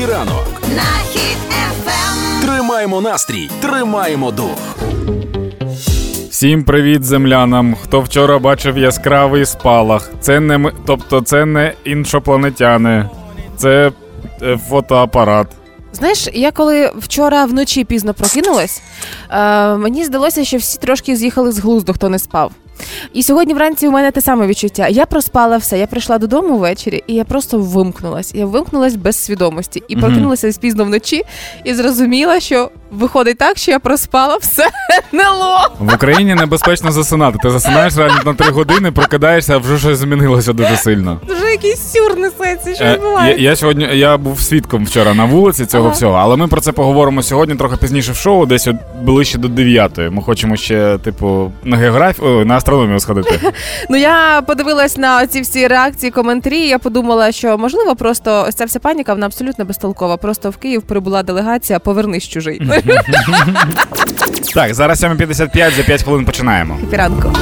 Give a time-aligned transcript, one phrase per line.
[0.00, 0.62] Хеппі ранок.
[0.76, 1.36] на хід.
[2.42, 4.58] Тримаємо настрій, тримаємо дух.
[6.30, 7.74] Всім привіт землянам!
[7.74, 10.10] Хто вчора бачив яскравий спалах?
[10.20, 13.08] Це не ми, тобто це не іншопланетяни,
[13.56, 13.92] це
[14.42, 15.46] е, фотоапарат.
[15.92, 18.82] Знаєш, я коли вчора вночі пізно прокинулась,
[19.30, 22.52] е, мені здалося, що всі трошки з'їхали з глузду, хто не спав.
[23.12, 24.88] І сьогодні вранці у мене те саме відчуття.
[24.88, 25.78] Я проспала все.
[25.78, 28.34] Я прийшла додому ввечері, і я просто вимкнулась.
[28.34, 31.22] Я вимкнулась без свідомості і прокинулася пізно вночі
[31.64, 34.68] і зрозуміла, що виходить так, що я проспала все
[35.14, 35.68] НЛО.
[35.78, 37.38] В Україні небезпечно засинати.
[37.42, 41.20] Ти засинаєш реально на три години, прокидаєшся, а вже щось змінилося дуже сильно.
[41.28, 45.66] Вже якийсь сюр несеться, що Е, я, я сьогодні я був свідком вчора на вулиці
[45.66, 45.92] цього Ага.
[45.94, 49.48] всього, але ми про це поговоримо сьогодні трохи пізніше в шоу, десь от ближче до
[49.48, 49.98] 9.
[49.98, 53.40] Ми хочемо ще, типу, на географію, ой, на астрономію сходити.
[53.90, 56.58] Ну я подивилась на ці всі реакції, коментарі.
[56.60, 60.16] Я подумала, що можливо просто ось ця вся паніка вона абсолютно безтолкова.
[60.16, 62.62] Просто в Київ прибула делегація Повернись чужий.
[64.54, 66.78] Так, зараз 7.55, за 5 хвилин починаємо.
[66.90, 67.32] Хеппі ранок.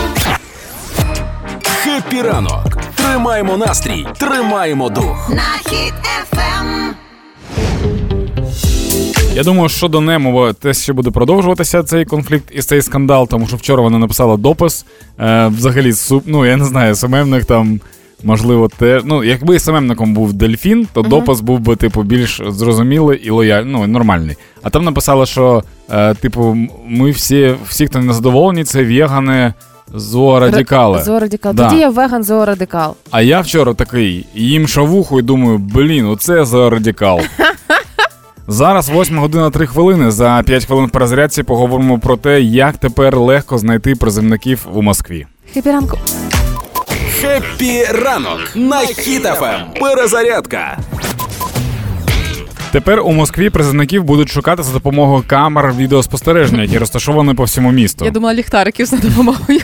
[1.63, 2.79] Хеппі ранок.
[2.95, 5.31] Тримаємо настрій, тримаємо дух.
[5.31, 6.95] На Хіт-ФМ.
[9.35, 13.47] Я думаю, що до Немова те ще буде продовжуватися цей конфлікт і цей скандал, тому
[13.47, 14.85] що вчора вона написала допис.
[15.21, 17.81] Е, взагалі, су, ну я не знаю, СММник там.
[18.25, 19.01] Можливо, те.
[19.05, 23.87] Ну, якби СММником був дельфін, то допис був би, типу, більш зрозумілий і лояльний, ну,
[23.87, 24.37] нормальний.
[24.63, 29.55] А там написала, що, е, типу, ми всі, всі, хто не задоволені, це вегани
[29.95, 31.03] зоорадикали.
[31.03, 31.55] Зоорадикал.
[31.55, 31.69] Да.
[31.69, 32.95] Тоді я веган зоорадикал.
[33.11, 37.21] А я вчора такий їм шавуху і думаю, блін, оце за радикал.
[38.49, 40.11] Зараз 8 година 3 хвилини.
[40.11, 45.27] За 5 хвилин в перезарядці поговоримо про те, як тепер легко знайти призовників у Москві.
[45.55, 45.99] Хеппі ранок.
[47.21, 49.61] Хеппі ранок на Хіт-ФМ.
[49.81, 50.79] Перезарядка.
[52.73, 58.05] Тепер у Москві призивників будуть шукати за допомогою камер відеоспостереження, які розташовані по всьому місту.
[58.05, 59.61] Я думала ліхтариків за допомогою.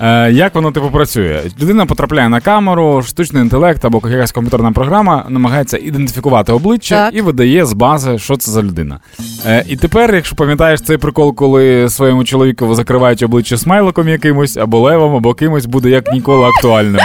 [0.00, 1.40] Е, як воно типу працює?
[1.60, 7.14] Людина потрапляє на камеру, штучний інтелект або якась комп'ютерна програма намагається ідентифікувати обличчя Так.
[7.14, 9.00] і видає з бази, що це за людина.
[9.46, 14.80] Е, і тепер, якщо пам'ятаєш цей прикол, коли своєму чоловіку закривають обличчя смайликом якимось, або
[14.80, 17.00] левом, або кимось, буде як ніколи актуальним.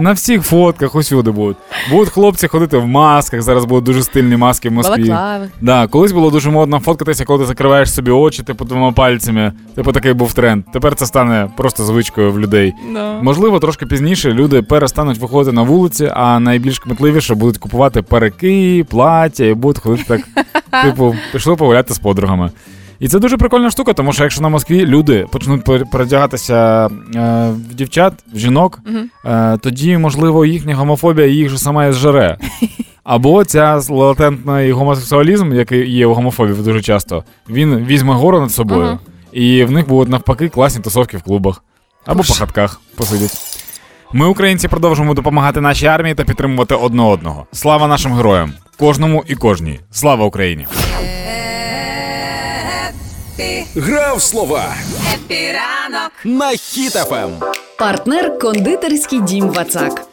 [0.00, 1.56] На всіх фотках усюди будуть.
[1.90, 3.42] Будуть хлопці ходити в масках.
[3.42, 5.08] Зараз будуть дуже стильні маски в Москві.
[5.08, 5.48] Балаклави.
[5.60, 9.52] Да, колись було дуже модно фоткатися, коли ти закриваєш собі очі, типу двома пальцями.
[9.74, 10.64] Типу такий був тренд.
[10.72, 12.74] Тепер це стане просто звичкою в людей.
[12.92, 13.22] No.
[13.22, 19.44] Можливо, трошки пізніше люди перестануть виходити на вулиці, а найбільш кмітливіше будуть купувати парики, плаття
[19.44, 20.20] і будуть ходити так,
[20.84, 22.50] типу, пішли погуляти з подругами.
[23.02, 26.90] І це дуже прикольна штука, тому що якщо на Москві люди почнуть пер- передягатися е,
[27.70, 28.80] в дівчат, в жінок,
[29.24, 32.36] е, тоді, можливо, їхня гомофобія їх же сама і зжере.
[33.04, 38.82] Або ця латентний гомосексуалізм, який є у гомофобів дуже часто, він візьме гору над собою,
[38.86, 38.98] Ага.
[39.32, 41.64] і в них будуть навпаки класні тусовки в клубах
[42.06, 43.58] або по хатках посидять.
[44.12, 47.46] Ми, українці, продовжуємо допомагати нашій армії та підтримувати одне одного.
[47.52, 49.80] Слава нашим героям, кожному і кожній.
[49.90, 50.66] Слава Україні!
[53.76, 54.74] Гра в слова.
[55.14, 56.12] Хеппі ранок.
[56.24, 57.30] на Хіт-ФМ.
[57.78, 60.06] Партнер кондитерський дім Вацак.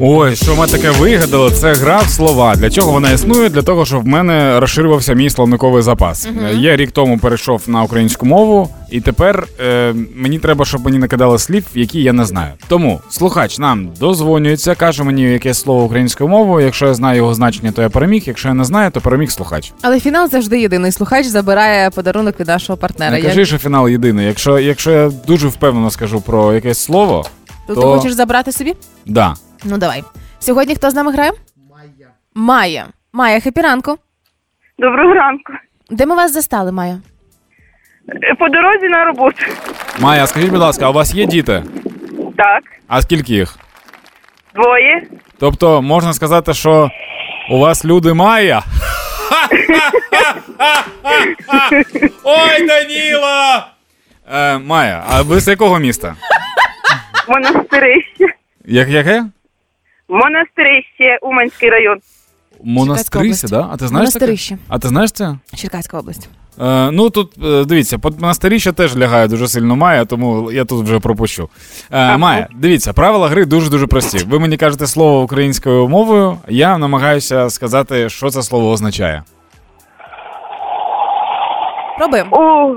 [0.00, 1.50] Ой, що ми таке вигадали?
[1.50, 2.56] Це гра в слова.
[2.56, 3.48] Для чого вона існує?
[3.48, 6.26] Для того, щоб в мене розширювався мій словниковий запас.
[6.26, 10.98] Е, Я рік тому перейшов на українську мову, і тепер е, мені треба, щоб мені
[10.98, 12.52] накидали слів, які я не знаю.
[12.68, 16.64] Тому слухач нам дозвонюється, каже мені якесь слово українською мовою.
[16.66, 18.22] Якщо я знаю його значення, то я переміг.
[18.26, 19.72] Якщо я не знаю, то переміг слухач.
[19.82, 20.92] Але фінал завжди єдиний.
[20.92, 23.10] Слухач забирає подарунок від нашого партнера.
[23.16, 24.26] Не кажи, що фінал єдиний.
[24.26, 27.24] Якщо, якщо я дуже впевнено скажу про якесь слово,
[27.66, 28.74] То то- ти хочеш забрати собі?
[29.06, 29.34] да.
[29.68, 30.04] Ну давай.
[30.38, 31.32] Сьогодні хто з нами грає?
[31.70, 32.08] Майя.
[32.34, 32.86] Майя.
[33.12, 33.98] Майя, хепіранку.
[34.78, 35.52] Доброго ранку.
[35.90, 36.98] Де ми вас застали, Майя?
[38.22, 39.36] Е, По дорозі на роботу.
[40.00, 41.62] Майя, скажіть, будь ласка, а у вас є діти?
[42.36, 43.58] Так, А скільки їх?
[44.54, 45.02] двоє.
[45.38, 46.90] Тобто можна сказати, що
[47.50, 48.62] у вас люди Майя?
[52.24, 53.66] Ой, Даніла!
[54.32, 56.14] Е, Майя, а ви з якого міста?
[57.28, 58.26] Монастирище.
[58.64, 59.24] Як, яке?
[60.08, 61.98] Монастирище, Уманський район.
[62.64, 63.68] Монастирище, да?
[63.72, 64.58] А ти знаєш таке?
[64.68, 65.38] А ти знаєш це?
[65.56, 66.28] Черкаська область.
[66.60, 70.84] Е, ну тут е, дивіться, під монастиріще теж лягає дуже сильно Майя, тому я тут
[70.84, 71.48] вже пропущу.
[71.90, 74.24] Е, Майя, дивіться, правила гри дуже дуже прості.
[74.26, 79.22] Ви мені кажете слово українською мовою, я намагаюся сказати, що це слово означає.
[81.98, 82.28] Пробуємо.
[82.32, 82.74] О,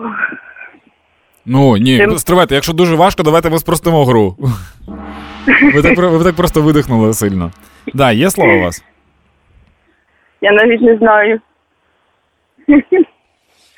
[1.46, 4.36] Ну ні, стривайте, якщо дуже важко, давайте ми спростимо гру.
[5.74, 7.52] Ви так, ви так просто видихнули сильно.
[7.94, 8.84] Да, є слово у вас?
[10.42, 11.40] Я навіть не знаю.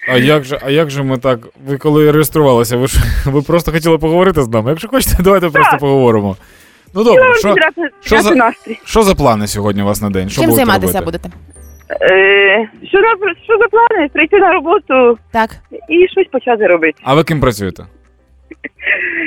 [0.10, 1.40] А як же, а як же ми так?
[1.68, 4.70] Ви коли реєструвалися, ви ж ви просто хотіли поговорити з нами?
[4.70, 6.36] Якщо хочете, давайте просто поговоримо.
[6.96, 7.58] Ну добре, що, вам
[8.02, 10.30] що підняти за- що за плани сьогодні у вас на день?
[10.30, 11.20] Що Чим будете займатися робити?
[11.24, 11.38] будете?
[12.14, 13.10] Е, що, на,
[13.44, 14.08] що за плани?
[14.14, 15.50] Прийти на роботу Так.
[15.90, 17.02] і щось почати робити.
[17.04, 17.86] А ви ким працюєте?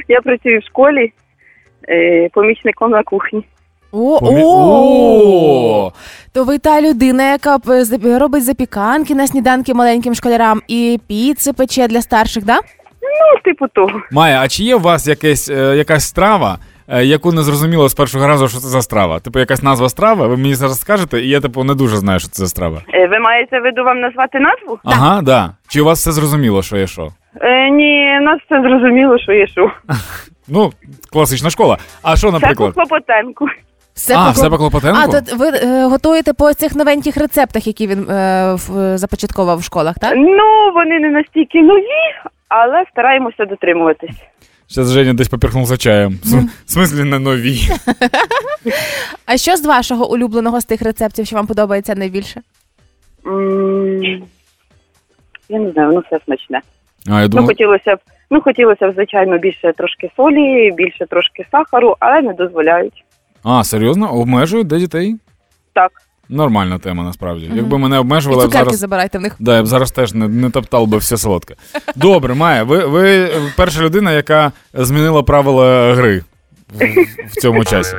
[0.09, 1.13] Я працюю в школі
[2.33, 3.45] помічником на кухні.
[3.93, 5.93] О, Помі- о,
[6.33, 11.53] то ви та людина, яка б, за- робить запіканки на сніданки маленьким школярам і піци
[11.53, 12.55] пече для старших, да?
[13.03, 14.01] Ну, типу того.
[14.13, 16.59] Майя, а чи є у вас якесь, е, якась страва,
[16.89, 19.21] е, яку не зрозуміло з першого разу, що це за страва?
[19.21, 22.29] Типу, якась назва страви, ви мені зараз скажете, і я типу не дуже знаю, що
[22.29, 22.83] це за страва.
[22.95, 24.79] Е, ви маєте в виду вам назвати назву?
[24.85, 25.51] Ага, да.
[25.69, 27.09] Чи у вас все зрозуміло, що є що?
[27.41, 29.71] Е, ні, нас все зрозуміло, що є що.
[30.49, 30.73] Ну,
[31.13, 31.79] класична школа.
[32.03, 32.75] А що, Це по наприклад?
[32.75, 33.47] Клопотенку.
[33.95, 35.01] Все А, покло- все по Клопотенку?
[35.01, 39.63] А, то ви е, готуєте по цих новеньких рецептах, які він е, в- започаткував в
[39.65, 40.13] школах, так?
[40.17, 44.17] Ну, вони не настільки нові, але стараємося дотримуватись.
[44.69, 46.19] Зараз Женя десь поперхнувся чаєм.
[46.25, 46.49] Ну.
[46.67, 47.59] В смислі не нові.
[49.27, 52.41] А що з вашого улюбленого з тих рецептів, що вам подобається найбільше?
[53.27, 54.03] М,
[55.49, 56.61] Я не знаю, воно все смачне.
[57.09, 57.99] А, я Ну, думав, хотілося б,
[58.31, 63.05] ну, хотілося б, звичайно, більше трошки солі, більше трошки сахару, але не дозволяють.
[63.43, 64.13] а, серйозно?
[64.13, 65.17] Обмежують де дітей?
[65.73, 65.91] Так.
[66.29, 67.51] Нормальна тема, насправді.
[67.55, 68.81] Якби мене обмежували, я б цукерки зараз.
[68.81, 69.37] забирайте в них.
[69.39, 71.55] Да, я б зараз теж не, не топтав би все солодке.
[71.97, 76.23] Добре, Майя, ви, ви перша людина, яка змінила правила гри
[76.73, 76.85] в,
[77.27, 77.97] в цьому часі.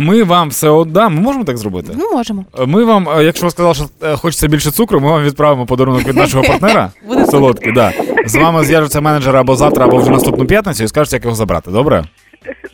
[0.00, 1.08] Ми вам все одна.
[1.08, 1.92] Ми можемо так зробити?
[1.96, 2.44] Ми можемо.
[2.66, 6.04] Ми вам, е, якщо ви сказали, що е, хочеться більше цукру, ми вам відправимо подарунок
[6.08, 6.90] від нашого партнера.
[7.06, 7.92] Буде Солодкий, да.
[8.26, 11.70] З вами зв'яжуться менеджер або завтра, або вже наступну п'ятницю і скажуть, як його забрати.
[11.70, 12.04] Добре?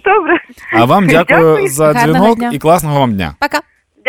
[0.04, 0.40] Добре.
[0.72, 1.68] А вам дякую Дякую.
[1.68, 3.34] за дзвінок і класного вам дня.
[3.40, 3.60] Пока.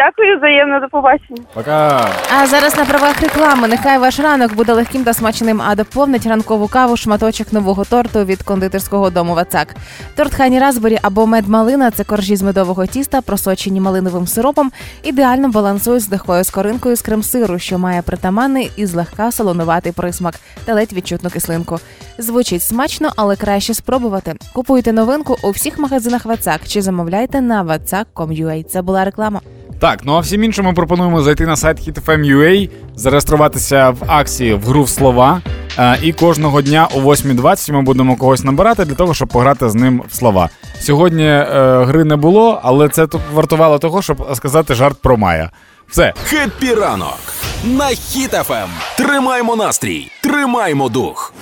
[0.05, 1.41] Дякую взаємно, до побачення.
[1.53, 2.07] Пока.
[2.37, 3.67] А зараз на правах реклами.
[3.67, 8.43] Нехай ваш ранок буде легким та смачним, а доповнить ранкову каву шматочок нового торту від
[8.43, 9.75] кондитерського дому Вацак.
[10.15, 14.71] Торт Хані Разбері або медмалина це коржі з медового тіста, просочені малиновим сиропом,
[15.03, 20.73] ідеально балансують з легкою скоринкою з крем-сиру, що має притаманний і злегка солонуватий присмак та
[20.73, 21.79] ледь відчутну кислинку.
[22.17, 24.33] Звучить смачно, але краще спробувати.
[24.53, 28.63] Купуйте новинку у всіх магазинах Вацак чи замовляйте на vatsak.com.ua.
[28.63, 29.41] Це була реклама.
[29.81, 34.63] Так, ну а всім іншим ми пропонуємо зайти на сайт HitFM.ua, зареєструватися в акції в
[34.63, 35.41] гру в слова.
[35.79, 39.75] Е, І кожного дня о 8.20 ми будемо когось набирати для того, щоб пограти з
[39.75, 40.49] ним в слова.
[40.79, 41.45] Сьогодні е,
[41.85, 45.51] гри не було, але це тут вартувало того, щоб сказати жарт про Майя.
[45.87, 46.13] Все.
[46.23, 47.19] Хеппі ранок
[47.63, 48.67] на Хіт-ФМ.
[48.97, 51.33] Тримаємо настрій, тримаємо дух.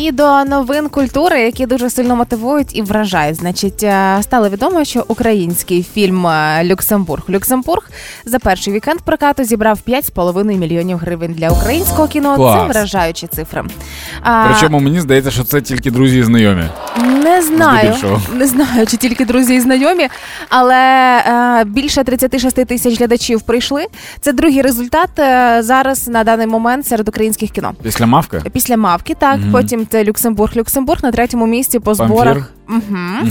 [0.00, 3.36] І до новин культури, які дуже сильно мотивують і вражають.
[3.36, 7.90] Значить, е, стало відомо, що український фільм е, Люксембург Люксембург
[8.24, 12.36] за перший вікенд прокату зібрав 5,5 мільйонів гривень для українського кіно.
[12.36, 12.60] Клас.
[12.60, 13.62] Це вражаючі цифри.
[14.50, 16.62] Причому мені здається, що це тільки друзі і знайомі.
[17.24, 17.94] не знаю,
[18.34, 20.08] не знаю, чи тільки друзі і знайомі,
[20.48, 20.76] але
[21.60, 23.86] е, більше 36 тисяч глядачів прийшли.
[24.20, 27.72] Це другий результат е, зараз на даний момент серед українських кіно.
[27.82, 28.42] Після мавки?
[28.52, 29.52] Після мавки, так, Мгм.
[29.52, 32.50] потім Люксембург, Люксембург на третьому місці по зборах.
[32.68, 32.78] Угу.
[33.22, 33.30] Угу.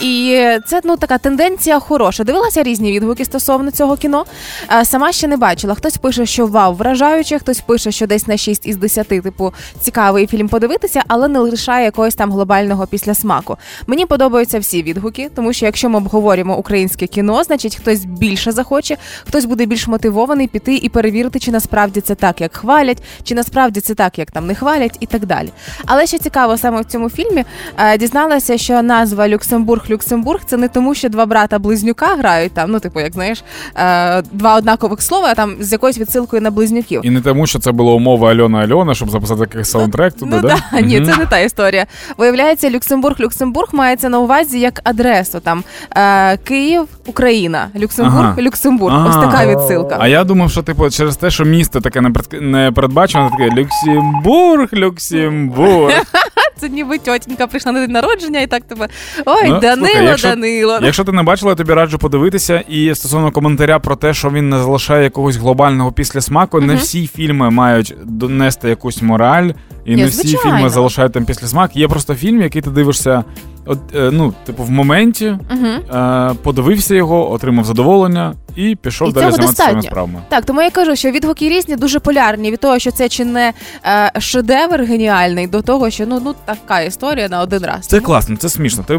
[0.00, 2.24] І це ну така тенденція хороша.
[2.24, 4.24] Дивилася різні відгуки стосовно цього кіно.
[4.72, 5.74] Е, Сама ще не бачила.
[5.74, 10.26] Хтось пише, що вау, вражаюче, хтось пише, що десь на 6 із 10, типу, цікавий
[10.26, 13.56] фільм подивитися, але не лишає якогось там глобального післясмаку.
[13.86, 18.96] Мені подобаються всі відгуки, тому що якщо ми обговорюємо українське кіно, значить хтось більше захоче,
[19.26, 23.80] хтось буде більш мотивований піти і перевірити, чи насправді це так, як хвалять, чи насправді
[23.80, 25.52] це так, як там не хвалять, і так далі.
[25.86, 27.44] Але що цікаво саме в цьому фільмі,
[27.78, 32.70] е, дізналася, що назва Люксембург Люксембург це не тому, що два брата близнюка грають там.
[32.70, 33.44] Ну, типу, як знаєш,
[33.76, 37.00] е, два однакових слова, а там з якоюсь відсилкою на близнюків.
[37.04, 40.42] І не тому, що це було умова Альона Альона, щоб записати такий саундтрек туди, Ну
[40.48, 40.56] да?
[40.72, 41.86] да, ні, це не та історія.
[42.18, 45.40] Виявляється, Люксембург, Люксембург мається на увазі як адресу.
[45.40, 45.64] Там
[45.96, 48.42] е, Київ, Україна, Люксембург, Ага.
[48.42, 49.06] Люксембург.
[49.08, 49.96] Ось така відсилка.
[50.00, 52.00] А я думав, що типу через те, що місто таке
[52.40, 55.94] не передбачено, таке Люксембург, Люксембург.
[56.60, 58.88] Це ніби тьотінька прийшла на день народження і так тебе.
[59.26, 60.78] Ой, Ну, Данило, слухай, якщо- Данило.
[60.82, 62.62] Якщо ти не бачила, я тобі раджу подивитися.
[62.68, 67.50] І стосовно коментаря про те, що він не залишає якогось глобального післясмаку, не всі фільми
[67.50, 69.50] мають донести якусь мораль,
[69.84, 70.56] і Ні, не всі звичайно.
[70.56, 71.76] фільми залишають там післясмак.
[71.76, 73.24] Є просто фільм, який ти дивишся,
[73.66, 75.98] от, е, ну, типу, в моменті, Угу.
[75.98, 80.22] е, подивився його, отримав задоволення, і пішов І далі займатися своїми справами.
[80.28, 83.52] Так, тому я кажу, що відгуки різні, дуже полярні від того, що це чи не
[83.86, 87.86] е, шедевр геніальний, до того, що ну, ну така історія на один раз.
[87.86, 88.84] Це класно, це смішно.
[88.86, 88.94] Ти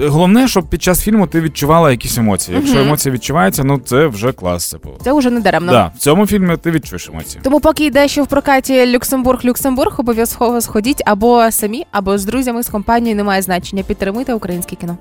[0.00, 2.56] е, головне, щоб під час фільму ти відчувала якісь емоції.
[2.56, 2.86] Якщо Мгм.
[2.86, 4.70] емоції відчуваються, ну це вже клас.
[4.70, 4.88] Типу.
[5.04, 5.72] Це вже не даремно.
[5.72, 7.40] Да, в цьому фільмі ти відчуєш емоції.
[7.44, 12.68] Тому поки йде ще в прокаті Люксембург-Люксембург, обов'язково сходіть або самі, або з друзями з
[12.68, 13.82] компанією, немає значення.
[13.82, 14.96] Підтримуйте українське кіно.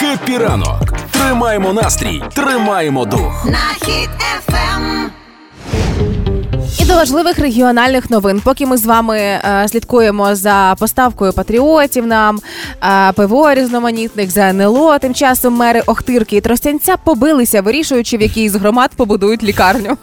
[0.00, 0.92] Хеппі ранок.
[1.10, 3.46] Тримаємо настрій, тримаємо дух.
[3.46, 5.10] на хід ефем.
[6.80, 8.40] І до важливих регіональних новин.
[8.44, 12.38] Поки ми з вами е, слідкуємо за поставкою патріотів нам,
[12.82, 14.98] е, ПВО різноманітних за НЛО.
[14.98, 19.96] Тим часом мери Охтирки і Тростянця побилися, вирішуючи, в якій з громад побудують лікарню.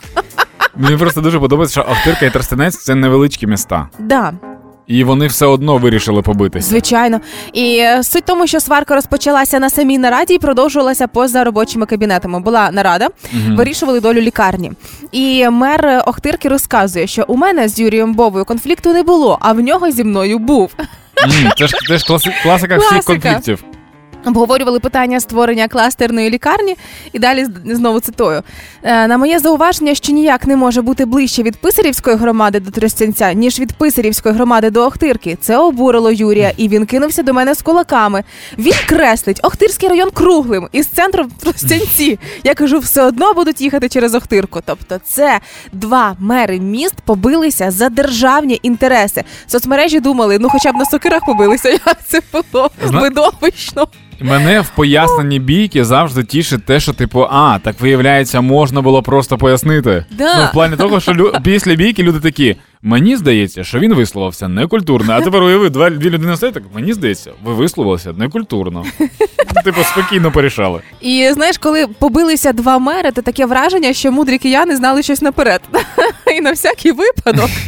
[0.76, 3.88] Мені просто дуже подобається, що Охтирка і Тростянець це невеличкі міста.
[4.00, 4.34] Да,
[4.88, 6.70] І вони все одно вирішили побитися.
[6.70, 7.20] звичайно.
[7.54, 12.40] І е, суть тому, що сварка розпочалася на самій нараді і продовжувалася поза робочими кабінетами.
[12.40, 13.08] Була нарада,
[13.56, 14.72] вирішували долю лікарні.
[15.12, 19.60] І мер Охтирки розказує, що у мене з Юрієм Бовою конфлікту не було, а в
[19.60, 20.72] нього зі мною був.
[21.58, 23.64] Це ж це ж класи- класика всіх конфліктів.
[24.28, 26.76] Обговорювали питання створення кластерної лікарні,
[27.14, 28.44] і далі знову цитую.
[28.84, 33.34] «Е, На моє зауваження, що ніяк не може бути ближче від Писарівської громади до Тростянця,
[33.34, 35.38] ніж від Писарівської громади до Охтирки.
[35.42, 38.24] Це обурило Юрія, і він кинувся до мене з кулаками.
[38.58, 42.20] Він креслить Охтирський район круглим із центру в Тростянці.
[42.44, 44.60] Я кажу, все одно будуть їхати через Охтирку.
[44.66, 45.40] Тобто, це
[45.74, 49.24] два мери міст побилися за державні інтереси.
[49.48, 51.70] Соцмережі думали, ну хоча б на сокирах побилися.
[51.88, 53.88] Як це було видовищно.
[54.22, 59.38] Мене в поясненні бійки завжди тішить те, що типу, а, так виявляється, можна було просто
[59.38, 60.06] пояснити.
[60.12, 60.38] Да.
[60.40, 62.56] Ну, в плані того, що лю- після бійки люди такі.
[62.82, 65.14] Мені здається, що він висловився некультурно.
[65.14, 68.86] А тепер уяви, два дві людини стоять, так мені здається, ви висловилися некультурно.
[69.64, 70.82] Типу, спокійно порішали.
[71.02, 75.62] І знаєш, коли побилися два мери, то таке враження, що мудрі кияни знали щось наперед.
[76.38, 77.50] І на всякий випадок.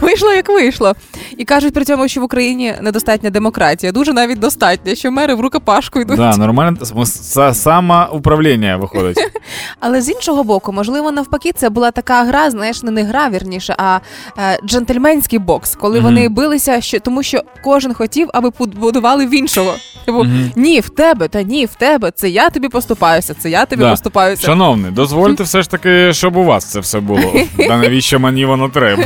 [0.00, 0.94] Вийшло як вийшло.
[1.40, 3.92] І кажуть при цьому, що в Україні недостатня демократія.
[3.92, 6.16] Дуже навіть достатня, що мери в рукопашку йдуть.
[6.16, 9.18] Да, нормально с- самоуправління виходить.
[9.80, 13.74] Але з іншого боку, можливо, навпаки, це була така гра, знаєш, не, не гра вірніше,
[13.78, 13.98] а
[14.38, 16.04] е, джентльменський бокс, коли Мгм.
[16.04, 19.74] вони билися, що тому що кожен хотів, аби побудували в іншого.
[20.04, 20.52] Типу, Мгм.
[20.56, 22.10] ні, в тебе, та ні, в тебе.
[22.14, 23.90] Це я тобі поступаюся, це я тобі Да.
[23.90, 24.42] поступаюся.
[24.46, 27.32] Шановний, дозвольте все ж таки, щоб у вас це все було.
[27.56, 29.04] Та навіщо мені воно треба?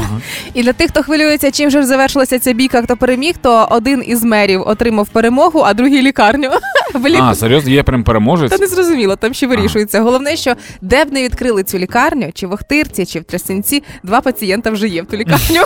[0.54, 1.86] І для тих, хто хвилюється, чим же ж
[2.24, 6.50] завершилася ця бійка, хто переміг, то один із мерів отримав перемогу, а другий лікарню.
[6.94, 8.50] Блін, А, серйозно, є прям переможець?
[8.50, 10.00] Та не зрозуміло, там ще вирішується.
[10.00, 14.20] Головне, що де б не відкрили цю лікарню, чи в Охтирці, чи в Трясинці, два
[14.20, 15.60] пацієнта вже є в ту лікарню.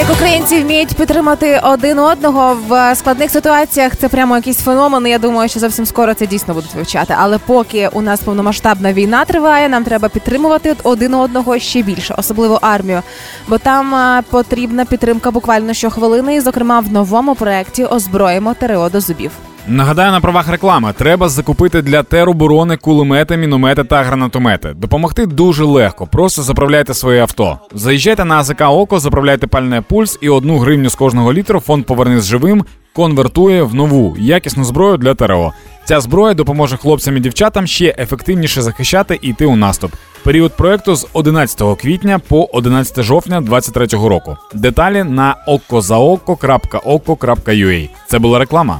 [0.00, 5.06] Як українці вміють підтримати один одного в складних ситуаціях, це прямо якийсь феномен.
[5.06, 7.14] Я думаю, що зовсім скоро це дійсно будуть вивчати.
[7.18, 12.58] Але поки у нас повномасштабна війна триває, нам треба підтримувати один одного ще більше, особливо
[12.62, 13.02] армію.
[13.48, 19.30] Бо там потрібна підтримка буквально щохвилини, і зокрема в новому проєкті озброїмо ТРО до зубів.
[19.68, 24.72] Нагадаю на правах реклами: треба закупити для тероборони кулемети, міномети та гранатомети.
[24.76, 26.06] Допомогти дуже легко.
[26.06, 27.58] Просто заправляйте своє авто.
[27.74, 32.24] Заїжджайте на АЗК Око, заправляйте пальне пульс і одну гривню з кожного літру фонд Повернись
[32.24, 35.52] живим конвертує в нову якісну зброю для ТРО.
[35.84, 39.92] Ця зброя допоможе хлопцям і дівчатам ще ефективніше захищати і йти у наступ.
[40.22, 44.36] Період проекту з 11 квітня по 11 жовтня 2023 року.
[44.54, 47.88] Деталі на okkozaokko.okko.ua.
[48.06, 48.78] Це була реклама.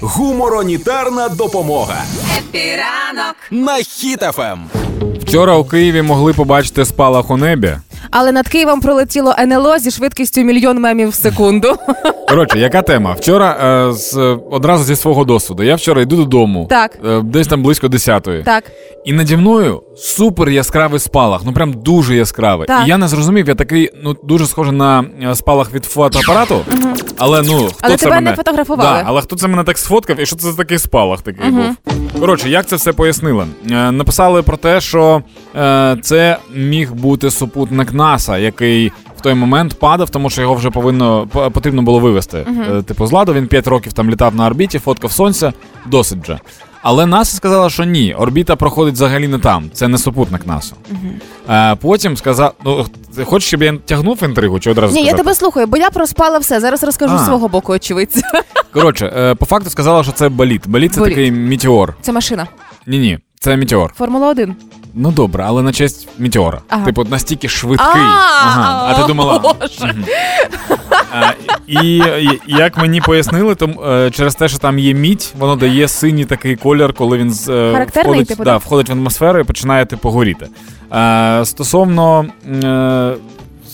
[0.00, 2.02] Гуморонітарна допомога
[2.38, 3.36] Хеппі ранок.
[3.50, 4.64] на Хіт-ФМ.
[5.20, 7.76] Вчора у Києві могли побачити спалах у небі.
[8.10, 11.76] Але над Києвом пролетіло НЛО зі швидкістю мільйон мемів в секунду.
[12.28, 13.12] Коротше, яка тема?
[13.12, 13.56] Вчора
[13.88, 15.62] е, з, одразу зі свого досвіду.
[15.62, 16.66] Я вчора йду додому.
[16.70, 16.98] Так.
[17.06, 18.44] Е, десь там близько 10-ї.
[18.44, 18.64] Так,
[19.04, 21.40] І наді мною супер яскравий спалах.
[21.44, 22.66] Ну прям дуже яскравий.
[22.66, 22.86] Так.
[22.86, 26.60] І я не зрозумів, я такий, ну дуже схожий на е, спалах від фотоапарату.
[27.18, 28.90] Але ну хто Але це тебе мене не фотографували.
[28.90, 31.76] Да, але хто це мене так сфоткав, і що це за такий спалах такий був?
[32.20, 33.46] Коротше, як це все пояснили?
[33.70, 35.22] Е, написали про те, що
[35.56, 40.70] е, це міг бути супутник НАСА, який в той момент падав, тому що його вже
[40.70, 42.46] повинно потрібно було вивести.
[42.78, 45.52] Е, типу, з ладу він 5 років там літав на орбіті, фоткав сонця,
[45.86, 46.38] досить вже.
[46.82, 49.70] Але НАСА сказала, що ні, орбіта проходить взагалі не там.
[49.72, 50.74] Це не супутник НАСА.
[51.50, 52.86] Е, потім сказав: ну
[53.24, 56.60] хочеш, щоб я тягнув інтригу, чи одразу ні, я тебе слухаю, бо я проспала все.
[56.60, 57.18] Зараз розкажу А.
[57.18, 58.20] з свого боку, очевидця.
[58.72, 60.68] Коротше, е, по факту сказала, що це боліт.
[60.68, 61.14] Боліт це Боліт.
[61.14, 61.94] такий мітеор.
[62.00, 62.46] Це машина.
[62.86, 63.92] Ні, ні, це мітеор.
[63.96, 64.56] Формула 1
[64.94, 66.60] Ну добре, але на честь метеора.
[66.68, 66.84] Ага.
[66.84, 68.02] Типу, настільки швидкий.
[68.02, 68.86] Ага.
[68.88, 69.38] А ти думала.
[69.38, 69.94] Боже.
[71.12, 71.32] А,
[71.66, 75.88] і, і як мені пояснили, то е, через те, що там є мідь, воно дає
[75.88, 79.86] синій такий колір, коли він е, Характерний, входить, типу, да, входить в атмосферу і починає
[79.86, 80.46] типу горіти.
[80.90, 82.26] А, стосовно
[82.64, 83.14] е,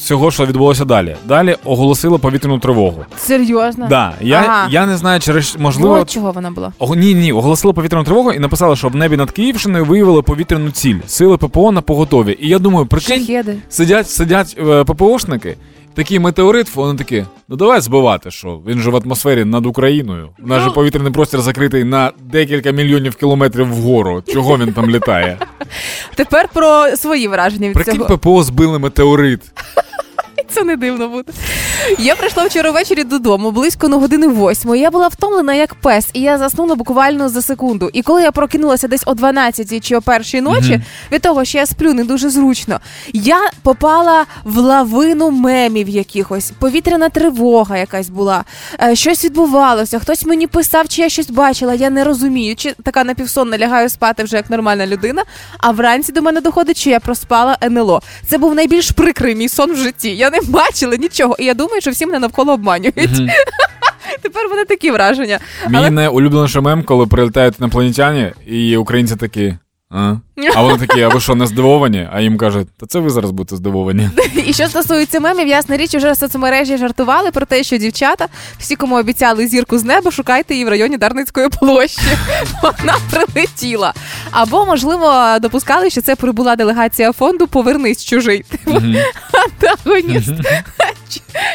[0.04, 1.16] всього, що відбулося далі.
[1.26, 3.04] Далі оголосили повітряну тривогу.
[3.16, 3.86] Серйозно?
[3.90, 4.68] Да, я, Ага.
[4.70, 5.94] я не знаю, через можливо.
[5.94, 6.72] От чого вона була.
[6.78, 10.70] О, ні, ні, оголосили повітряну тривогу і написали, що в небі над Київщиною виявили повітряну
[10.70, 10.96] ціль.
[11.06, 12.36] Сили ППО на поготові.
[12.40, 13.56] І я думаю, прикинь, Шахеди.
[13.68, 15.56] сидять, сидять е, ППОшники,
[15.94, 20.28] такий метеорит, вони такі, ну давай збивати, що він же в атмосфері над Україною.
[20.44, 20.72] У нас же Ну.
[20.74, 24.22] повітряний простір закритий на декілька мільйонів кілометрів вгору.
[24.32, 25.38] Чого він там літає?
[26.14, 28.16] Тепер про свої враження від Прикинь, цього.
[28.18, 29.40] ППО збили метеорит.
[30.54, 31.32] Це не дивно буде.
[31.98, 34.82] Я прийшла вчора ввечері додому, близько на години восьмої.
[34.82, 37.90] Я була втомлена як пес, і я заснула буквально за секунду.
[37.92, 40.80] І коли я прокинулася десь о 12 чи о першій ночі,
[41.12, 42.80] від того, що я сплю не дуже зручно,
[43.12, 46.52] я попала в лавину мемів якихось.
[46.58, 48.44] Повітряна тривога якась була.
[48.82, 49.98] Е, Щось відбувалося.
[49.98, 51.74] Хтось мені писав, чи я щось бачила.
[51.74, 52.56] Я не розумію.
[52.56, 55.22] Чи така напівсонна лягаю спати вже як нормальна людина.
[55.58, 58.02] А вранці до мене доходить, що я проспала НЛО.
[58.26, 60.16] Це був найбільш прикрий мій сон в житті.
[60.16, 61.36] Я не бачили нічого.
[61.38, 62.94] І я думаю, що всі мене навколо обманюють.
[64.22, 65.38] Тепер вони такі враження.
[65.68, 69.54] Мій Але- найулюбленіший мем, коли прилітають інопланетяни, і українці такі.
[69.96, 70.16] А?
[70.54, 72.08] а вони такі, а ви що, не здивовані?
[72.12, 74.10] А їм кажуть, та це ви зараз будете здивовані.
[74.46, 78.26] І що стосується мемів, ясна річ, уже соцмережі жартували про те, що дівчата,
[78.58, 82.00] всі, кому обіцяли зірку з неба, шукайте її в районі Дарницької площі.
[82.62, 83.94] Вона прилетіла.
[84.30, 88.44] Або, можливо, допускали, що це прибула делегація фонду Повернись чужий.
[89.32, 90.32] Антагоніст.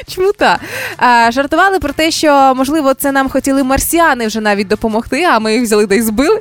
[0.08, 0.60] Чому так?
[0.98, 5.54] А, жартували про те, що можливо це нам хотіли марсіани вже навіть допомогти, а ми
[5.54, 6.40] їх взяли й збили.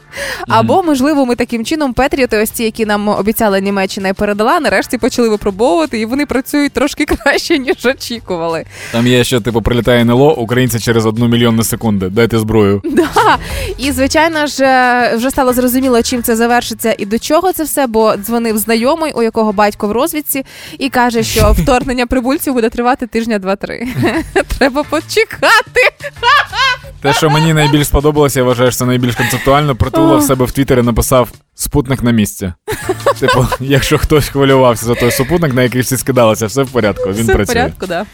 [0.49, 4.99] Або, можливо, ми таким чином Петріоти, ось ті, які нам обіцяла Німеччина і передала, нарешті
[4.99, 8.65] почали випробовувати, і вони працюють трошки краще, ніж очікували.
[8.93, 12.09] Там є ще, типу, прилітає НЛО, українці через одну мільйонну секунди.
[12.09, 12.83] Дайте зброю.
[12.99, 13.39] Да.
[13.79, 17.87] І звичайно ж е, вже стало зрозуміло, чим це завершиться і до чого це все,
[17.87, 20.45] бо дзвонив знайомий, у якого батько в розвідці,
[20.79, 23.89] і каже, що вторгнення прибульців буде тривати тижня два-три.
[24.59, 25.81] Треба почекати.
[27.03, 29.77] Те, що мені найбільш сподобалося, я вважаю, що це найбільш концептуально.
[29.77, 32.53] Притула в себе в Твіттері написав спутник на місці.
[33.21, 37.09] Типу, якщо хтось хвилювався за той супутник, на який всі скидалися, все в порядку.
[37.09, 37.55] Він Все в працює.
[37.55, 38.07] порядку, да.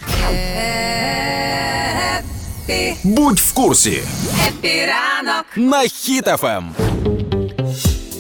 [3.04, 4.02] Будь в курсі
[4.48, 5.88] Хеппі ранок на Ем.
[5.88, 6.62] Хіт-ФМ.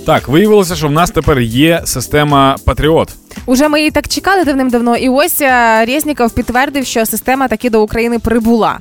[0.06, 3.08] Так, виявилося, що в нас тепер є система Патріот.
[3.46, 7.82] Уже ми її так чекали давним-давно, і ось е, Резніков підтвердив, що система таки до
[7.82, 8.78] України прибула.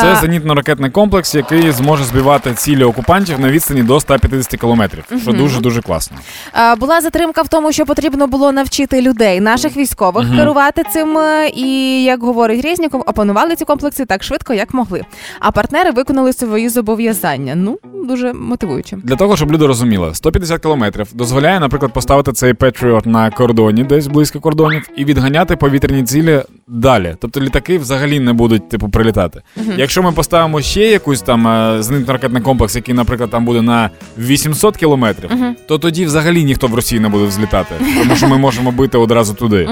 [0.00, 5.60] Це зенітно-ракетний комплекс, який зможе збивати цілі окупантів на відстані до 150 кілометрів, що дуже
[5.60, 6.16] дуже класно.
[6.78, 11.18] Була затримка в тому, що потрібно було навчити людей, наших військових, керувати цим.
[11.18, 15.02] е, І як говорить Резніков, опанували ці комплекси так швидко, як могли.
[15.40, 17.54] А партнери виконали свої зобов'язання.
[17.54, 18.96] Ну дуже мотивуюче.
[19.02, 24.06] Для того, щоб люди розуміли, 150 кілометрів дозволяє, наприклад, поставити цей Patriot на кордоні, десь
[24.06, 27.16] близько кордонів, і відганяти повітряні цілі далі.
[27.20, 29.42] Тобто літаки взагалі не будуть типу прилітати.
[29.76, 34.76] Якщо ми поставимо ще якусь там е, зенітно-ракетний комплекс, який, наприклад, там буде на 800
[34.76, 35.30] кілометрів,
[35.68, 39.34] то тоді взагалі ніхто в Росії не буде взлітати, тому що ми можемо бити одразу
[39.34, 39.68] туди.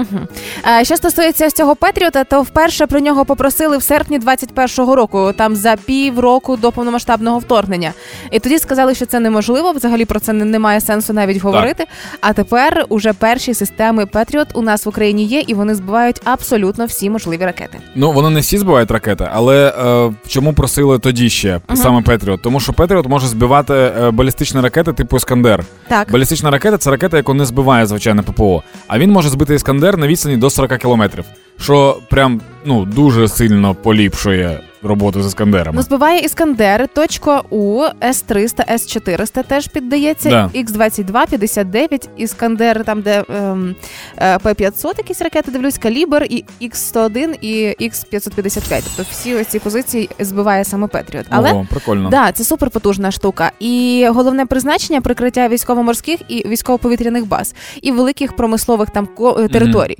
[0.79, 5.55] Е, Що стосується цього Петріота, то вперше про нього попросили в серпні 21-го року, там
[5.55, 7.91] за півроку до повномасштабного вторгнення.
[8.31, 9.71] І тоді сказали, що це неможливо.
[9.71, 11.85] Взагалі про це немає сенсу навіть говорити.
[12.21, 16.85] А тепер уже перші системи Петріот у нас в Україні є, і вони збивають абсолютно
[16.85, 17.77] всі можливі ракети.
[17.95, 22.41] Ну, вони не всі збивають ракети, але е, чому просили тоді ще саме Петріот?
[22.41, 25.63] Тому що Петріот може збивати е, балістичні ракети типу Іскандер.
[25.87, 26.11] Так.
[26.11, 28.63] Балістична ракета це ракета, яку не збиває звичайне ППО.
[28.87, 31.25] А він може збити Іскандер на відстані до 40 кілометрів,
[31.59, 35.75] що прям ну дуже сильно поліпшує роботу з Іскандерами.
[35.77, 40.49] Ну, збиває Іскандер, точка У, С-300, С-400 теж піддається, Да.
[40.53, 43.75] Х-22, 59, Іскандер, там, де ем,
[44.17, 48.83] е, П-500 якісь ракети, дивлюсь, Калібр, і Х-101, і Х-555.
[48.97, 51.25] Тобто всі ось ці позиції збиває саме Петріот.
[51.29, 52.09] Але Ого, прикольно.
[52.09, 53.51] Да, це суперпотужна штука.
[53.59, 59.97] І головне призначення прикриття військово-морських і військово-повітряних баз і великих промислових там ко- е, територій.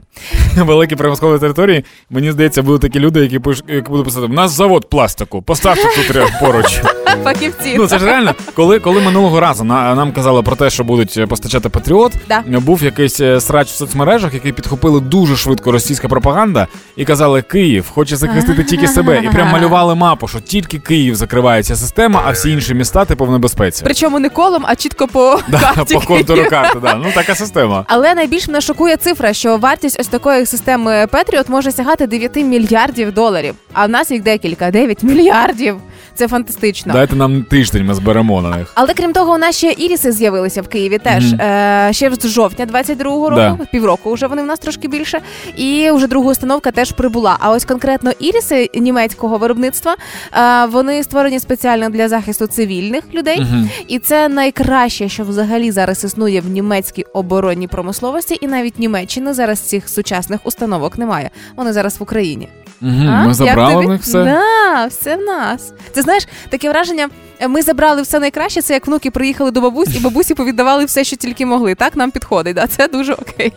[0.58, 4.52] великі примоскові території, мені здається, будуть такі люди, які пиш- які будуть писати: у нас
[4.52, 6.82] завод пластику, поставте тут поруч.
[7.24, 7.76] Фахівці.
[7.78, 11.18] Ну це ж реально, коли, коли минулого разу на, нам казали про те, що будуть
[11.18, 12.44] е, постачати Патріот, Да.
[12.60, 17.92] був якийсь е, срач в соцмережах, який підхопили дуже швидко російська пропаганда, і казали, Київ
[17.94, 19.22] хоче захистити тільки себе.
[19.24, 23.26] І прям малювали мапу, що тільки Київ закриває ця система, а всі інші міста типу
[23.26, 23.82] в небезпеці.
[23.86, 26.96] Причому не колом, а чітко по Да, карті по контуру карти, да.
[26.96, 27.86] Ну така система.
[27.88, 33.12] Але найбільш мене шокує цифра, що вартість ось такої системи Петріот може сягати 9 мільярдів
[33.12, 33.56] доларів.
[33.74, 35.76] А в нас їх декілька 9 мільярдів.
[36.16, 36.94] Це фантастично.
[36.94, 38.72] Дайте нам тиждень, ми зберемо на них.
[38.76, 41.42] Але крім того, у нас ще іріси з'явилися в Києві теж Мгм.
[41.42, 43.66] е, ще з жовтня 22-го року, Да.
[43.72, 45.20] півроку вже вони в нас трошки більше.
[45.58, 47.38] І вже друга установка теж прибула.
[47.40, 49.96] А ось конкретно іріси німецького виробництва
[50.34, 53.42] е, вони створені спеціально для захисту цивільних людей.
[53.42, 53.70] Мгм.
[53.88, 59.60] І це найкраще, що взагалі зараз існує в німецькій оборонній промисловості, і навіть Німеччини зараз
[59.60, 61.30] цих сучасних установок немає.
[61.56, 62.50] Вони зараз в Україні.
[62.82, 62.86] А?
[63.28, 64.24] Ми забрали в них все.
[64.24, 65.74] Да, все в нас.
[65.94, 67.10] Ти знаєш, таке враження.
[67.48, 68.62] Ми забрали все найкраще.
[68.62, 71.76] Це як внуки приїхали до бабусь, і бабусі повіддавали все, що тільки могли.
[71.76, 72.56] Так нам підходить.
[72.56, 72.68] Да?
[72.68, 73.54] Це дуже окей.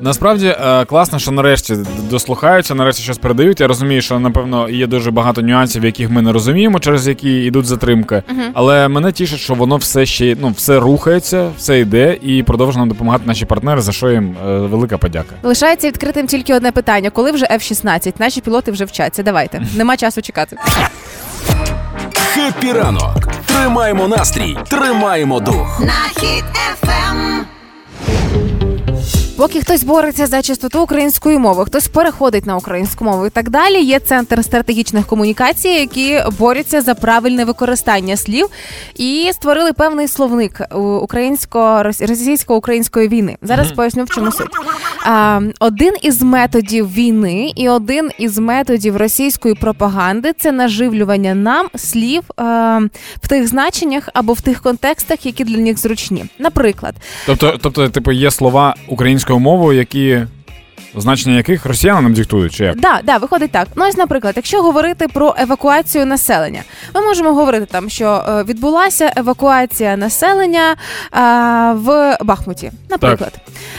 [0.00, 1.76] Насправді е, класно, що нарешті
[2.10, 3.60] дослухаються, нарешті щось передають.
[3.60, 7.66] Я розумію, що напевно є дуже багато нюансів, яких ми не розуміємо, через які йдуть
[7.66, 8.22] затримки.
[8.54, 12.88] Але мене тішить, що воно все ще ну все рухається, все йде і продовжує нам
[12.88, 15.34] допомагати наші партнери, за що їм е, велика подяка.
[15.42, 18.12] Лишається відкритим тільки одне питання: коли вже F-16?
[18.18, 19.22] Наші пілоти вже вчаться.
[19.22, 19.62] Давайте.
[19.76, 20.56] Нема часу чекати.
[22.34, 23.28] Хеппі ранок.
[23.46, 25.80] Тримаємо настрій, тримаємо дух.
[25.80, 27.46] на хід ефем.
[29.36, 33.82] Поки хтось бореться за чистоту української мови, хтось переходить на українську мову і так далі.
[33.82, 38.46] Є центр стратегічних комунікацій, які борються за правильне використання слів
[38.96, 40.60] і створили певний словник
[41.02, 43.36] українсько російсько-української війни.
[43.42, 44.46] Зараз поясню в чому суть.
[45.04, 52.22] А, один із методів війни і один із методів російської пропаганди це наживлювання нам слів
[52.36, 52.80] а,
[53.22, 56.24] в тих значеннях або в тих контекстах, які для них зручні.
[56.38, 56.94] Наприклад,
[57.26, 58.74] Тобто, тобто, типу, є слова
[59.26, 60.26] українською мовою, які
[61.00, 62.80] значення яких росіяни нам диктують, чи як?
[62.80, 63.68] Да, да, виходить так.
[63.76, 66.62] Ну ось, наприклад, якщо говорити про евакуацію населення,
[66.94, 70.76] ми можемо говорити там, що е, відбулася евакуація населення е,
[71.74, 73.32] в Бахмуті, наприклад.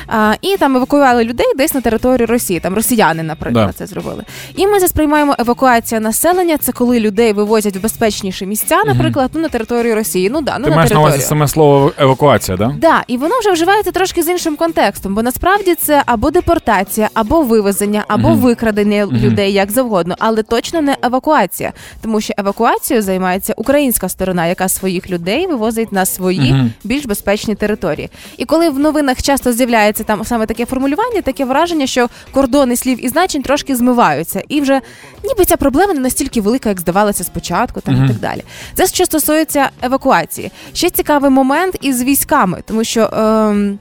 [0.07, 3.73] А, і там евакуювали людей десь на територію Росії, там росіяни, наприклад, Да.
[3.73, 4.23] це зробили.
[4.55, 6.57] І ми це сприймаємо евакуація населення.
[6.57, 10.29] Це коли людей вивозять в безпечніші місця, наприклад, ну на територію Росії.
[10.29, 11.07] Ну да, ну Ти на маєш на територію.
[11.15, 12.75] увазі саме слово евакуація, да?
[12.81, 17.41] Да, і воно вже вживається трошки з іншим контекстом, бо насправді це або депортація, або
[17.41, 24.09] вивезення, або викрадення людей як завгодно, але точно не евакуація, тому що евакуацією займається українська
[24.09, 28.09] сторона, яка своїх людей вивозить на свої більш безпечні території.
[28.37, 33.05] І коли в новинах часто з'являється там саме таке формулювання, таке враження, що кордони слів
[33.05, 34.81] і значень трошки змиваються, і вже
[35.23, 38.43] ніби ця проблема не настільки велика, як здавалося спочатку, там і так далі.
[38.73, 40.51] Це що стосується евакуації.
[40.73, 43.09] Ще цікавий момент із військами, тому що.
[43.13, 43.79] Ем,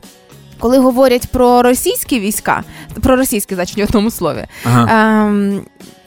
[0.58, 2.64] коли говорять про російські війська,
[3.02, 5.26] про російські значення в одному слові, Ага.
[5.26, 5.60] ем,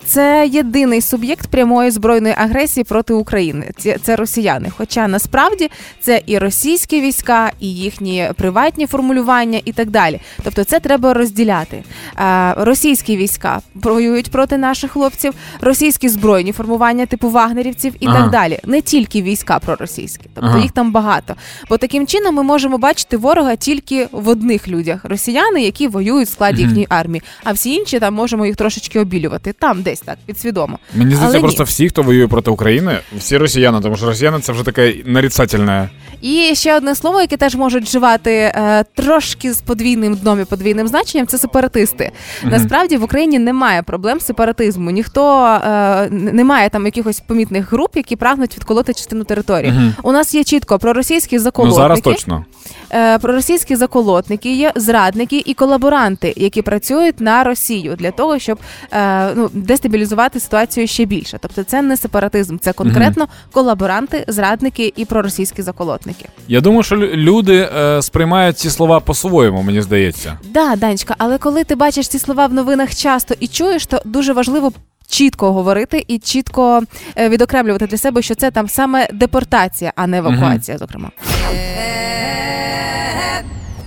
[0.10, 3.72] це єдиний суб'єкт прямої збройної агресії проти України.
[3.78, 4.70] Це, це росіяни.
[4.78, 5.70] Хоча насправді
[6.02, 10.20] це і російські війська, і їхні приватні формулювання, і так далі.
[10.44, 11.84] Тобто, це треба розділяти.
[12.20, 18.22] Е, російські війська воюють проти наших хлопців, російські збройні формування, типу вагнерівців, і Ага.
[18.22, 18.60] так далі.
[18.66, 20.60] Не тільки війська проросійські, тобто Ага.
[20.60, 21.36] їх там багато.
[21.70, 26.32] Бо таким чином ми можемо бачити ворога тільки в одних людях: росіяни, які воюють в
[26.32, 29.54] складі їхньої армії, а всі інші там можемо їх трошечки обілювати.
[29.54, 30.80] Там десь так підсвідомо.
[30.94, 31.42] Мені здається, Але ні.
[31.42, 35.90] просто всі, хто воює проти України, всі росіяни, тому що росіяни це вже таке нарицательне.
[36.22, 40.88] І ще одне слово, яке теж можуть вживати е, трошки з подвійним дном і подвійним
[40.88, 42.12] значенням, це сепаратисти.
[42.42, 42.52] Мгм.
[42.52, 44.92] Насправді в Україні немає проблем з сепаратизму.
[44.92, 49.72] Ніхто е, немає там якихось помітних груп, які прагнуть відколоти частину території.
[49.72, 49.94] Мгм.
[50.04, 52.46] У нас є чітко проросійські Ну зараз точно.
[52.92, 58.60] Е, проросійські заколотники є зрадники і колаборанти, які працюють на Росію для того, щоб
[58.92, 61.38] е, ну, дестабілізувати ситуацію ще більше.
[61.42, 66.26] Тобто, це не сепаратизм, це конкретно колаборанти, зрадники і проросійські заколотники.
[66.48, 70.38] Я думаю, що люди е, сприймають ці слова по-своєму, мені здається.
[70.44, 74.34] Да, Данечка, але коли ти бачиш ці слова в новинах часто і чуєш, то дуже
[74.34, 74.72] важливо.
[75.12, 76.84] Чітко говорити і чітко
[77.18, 81.10] відокремлювати для себе, що це там саме депортація, а не евакуація, зокрема.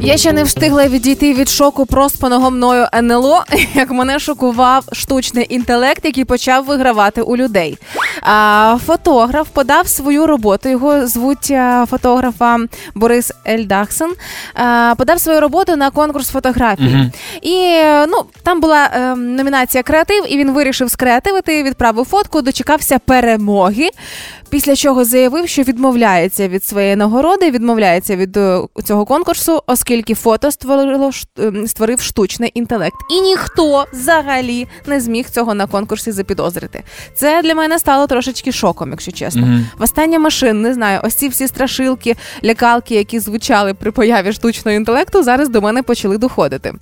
[0.00, 6.04] Я ще не встигла відійти від шоку проспаного мною НЛО, як мене шокував штучний інтелект,
[6.04, 7.78] який почав вигравати у людей.
[8.22, 10.68] А, фотограф подав свою роботу.
[10.68, 11.52] Його звуть
[11.90, 12.58] фотографа
[12.94, 14.12] Борис Ельдахсен.
[14.54, 16.94] А, подав свою роботу на конкурс фотографії.
[16.94, 17.12] Мгм.
[17.42, 23.88] І ну там була е, номінація креатив, і він вирішив скреативити, відправив фотку, дочекався перемоги.
[24.50, 30.50] Після чого заявив, що відмовляється від своєї нагороди, відмовляється від е, цього конкурсу, оскільки фото
[30.50, 36.82] створило ем, створив штучний інтелект, і ніхто взагалі не зміг цього на конкурсі запідозрити.
[37.14, 39.42] Це для мене стало трошечки шоком, якщо чесно.
[39.42, 39.66] Мгм.
[39.78, 45.22] Востаннє машин, не знаю, ось ці всі страшилки, лякалки, які звучали при появі штучного інтелекту,
[45.22, 46.72] зараз до мене почали доходити.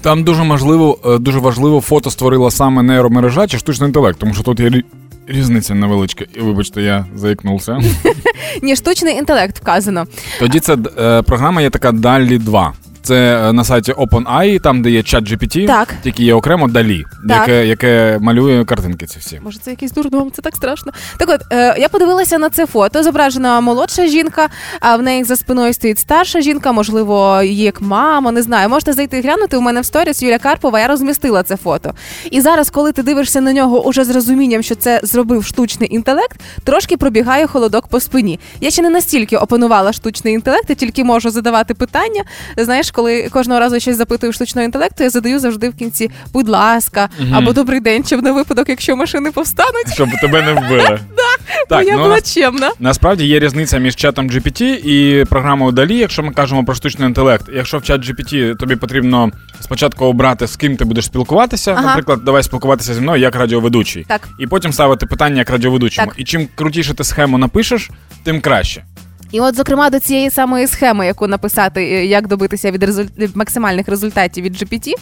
[0.00, 4.42] Там дуже можливо, е, дуже важливо фото створила саме нейромережа чи штучний інтелект, тому що
[4.42, 4.82] тут є
[5.28, 6.24] різниця невеличка.
[6.34, 7.80] І вибачте, я заікнувся.
[8.62, 10.06] Ні, штучний інтелект вказано.
[10.38, 12.72] Тоді це е, програма є така DALL 2.
[13.08, 15.94] Це е, на сайті OpenAI, там де є чат GPT, Так.
[16.02, 17.08] тільки є окремо Так.
[17.28, 19.40] яке, яке малює картинки ці всі.
[19.44, 20.92] Може, це якийсь дурдом, це так страшно.
[21.18, 23.02] Так от, е, я подивилася на це фото.
[23.02, 24.48] Зображена молодша жінка,
[24.80, 28.68] а в неї за спиною стоїть старша жінка, можливо, її як мама, не знаю.
[28.68, 29.56] Можете зайти і глянути.
[29.56, 31.94] У мене в сторіс Юля Карпова, я розмістила це фото.
[32.30, 36.40] І зараз, коли ти дивишся на нього уже з розумінням, що це зробив штучний інтелект,
[36.64, 38.40] трошки пробігає холодок по спині.
[38.60, 42.24] Я ще не настільки опанувала штучний інтелект, я тільки можу задавати питання.
[42.56, 47.08] Знаєш, коли кожного разу щось запитую штучного інтелекту, я задаю завжди в кінці, будь ласка,
[47.20, 47.34] Мгм.
[47.34, 49.92] або добрий день, щоб на випадок, якщо машини повстануть.
[49.94, 51.00] Щоб тебе не вбили.
[51.16, 52.70] Бо Так, я ну, була чемна.
[52.80, 57.44] Насправді є різниця між чатом GPT і програмою DALI, якщо ми кажемо про штучний інтелект.
[57.54, 59.30] Якщо в чат GPT тобі потрібно
[59.60, 61.82] спочатку обрати, з ким ти будеш спілкуватися, Ага.
[61.82, 64.04] наприклад, давай спілкуватися зі мною як радіоведучий.
[64.08, 64.28] Так.
[64.38, 66.08] І потім ставити питання як радіоведучому.
[66.08, 66.14] Так.
[66.18, 67.90] І чим крутіше ти схему напишеш,
[68.24, 68.84] тим краще.
[69.32, 73.04] І от, зокрема, до цієї самої схеми, яку написати, е, як добитися від, резуль...
[73.18, 74.92] від максимальних результатів від GPT.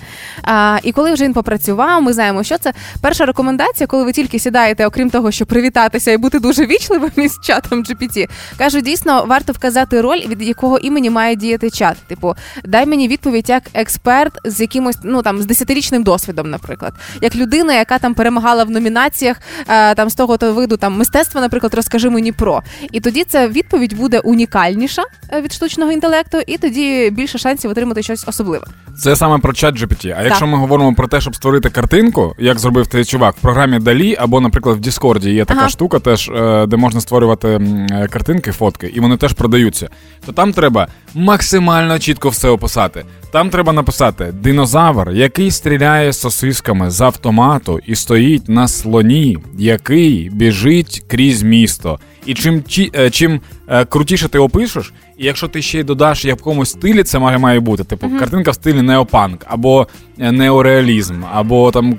[0.42, 2.72] А, і коли вже він попрацював, ми знаємо, що це.
[3.00, 7.38] Перша рекомендація, коли ви тільки сідаєте, окрім того, щоб привітатися і бути дуже вічливим із
[7.42, 11.96] чатом GPT, кажу, дійсно варто вказати роль, від якого імені має діяти чат.
[12.06, 12.34] Типу,
[12.64, 17.74] дай мені відповідь як експерт з якимось, ну там з десятирічним досвідом, наприклад, як людина,
[17.74, 19.36] яка там перемагала в номінаціях
[19.68, 22.62] е, там з того то виду там мистецтва, наприклад, розкажи мені про.
[22.92, 25.02] І тоді ця відповідь буде унікальніша
[25.32, 28.64] е, від штучного інтелекту, і тоді більше шансів отримати щось особливе.
[28.98, 30.14] Це саме про чат GPT.
[30.18, 33.78] А якщо ми говоримо про те, щоб створити картинку, як зробив цей чувак в програмі
[33.78, 35.68] DALI, або, наприклад, в Discord є така Ага.
[35.68, 39.88] штука, теж е, де можна створювати е, картинки, фотки, і вони теж продаються.
[40.26, 43.04] То там треба максимально чітко все описати.
[43.32, 51.04] Там треба написати динозавр, який стріляє сосисками з автомату і стоїть на слоні, який біжить
[51.08, 51.98] крізь місто.
[52.26, 52.62] І чим
[52.94, 57.02] е, чим е, крутіше ти опишеш, і якщо ти ще й додаш в якомусь стилі,
[57.02, 57.84] це має, має бути.
[57.84, 59.86] Типу, картинка в стилі неопанк, або
[60.18, 61.98] е, неореалізм, або там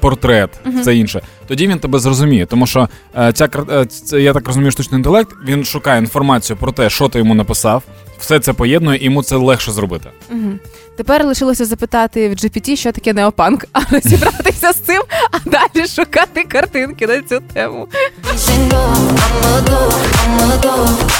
[0.00, 1.20] портрет, це інше.
[1.46, 2.46] Тоді він тебе зрозуміє.
[2.46, 2.88] Тому що
[3.34, 3.48] ця
[4.12, 7.82] я так розумію, штучний інтелект він шукає інформацію про те, що ти йому написав,
[8.18, 10.10] все це поєднує, і йому це легше зробити.
[10.30, 10.52] Угу.
[10.98, 16.44] Тепер лишилося запитати в GPT, що таке неопанк, а розібратися з цим, а далі шукати
[16.44, 17.88] картинки на цю тему.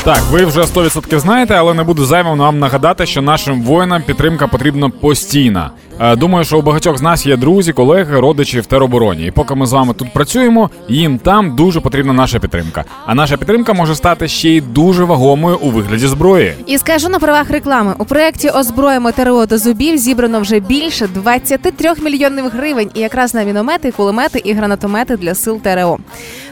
[0.04, 4.46] Так, ви вже 100% знаєте, але не буду зайвим вам нагадати, що нашим воїнам підтримка
[4.46, 5.70] потрібна постійна.
[6.00, 9.26] Е, Думаю, що у багатьох з нас є друзі, колеги, родичі в теробороні.
[9.26, 12.84] І поки ми з вами тут працюємо, їм там дуже потрібна наша підтримка.
[13.06, 16.54] А наша підтримка може стати ще й дуже вагомою у вигляді зброї.
[16.66, 21.90] І скажу на правах реклами: у проєкті Озброїмо ТРО до зубів зібрано вже більше 23
[22.02, 25.98] мільйонів гривень, і якраз на міномети, кулемети і гранатомети для сил ТРО.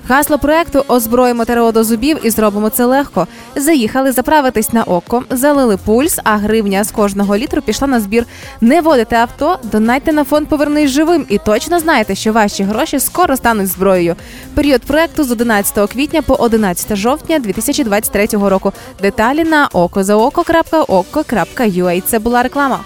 [0.09, 3.27] Гасло проекту Озброїмо ТРО до зубів і зробимо це легко.
[3.57, 8.25] Заїхали заправитись на ОККО, залили пульс, а гривня з кожного літру пішла на збір.
[8.61, 13.37] Не водите авто, донайте на фонд Повернись живим і точно знаєте, що ваші гроші скоро
[13.37, 14.17] стануть зброєю.
[14.55, 18.73] Період проекту з 11 квітня по 11 жовтня 2023 року.
[19.03, 22.03] Деталі на okozaoko.oko.ua.
[22.07, 22.81] Це була реклама.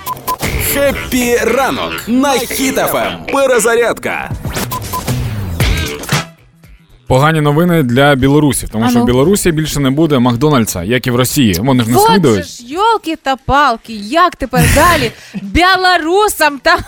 [0.72, 3.12] Happy ранок на Хіт FM.
[3.32, 4.30] Перезарядка.
[7.10, 11.16] Погані новини для білорусів, тому що в Білорусі більше не буде Макдональдса, як і в
[11.16, 11.54] Росії.
[11.58, 12.44] Вони ж не слідують.
[12.46, 15.10] ж, йолки та палки, як тепер далі?
[15.42, 16.78] Білорусам та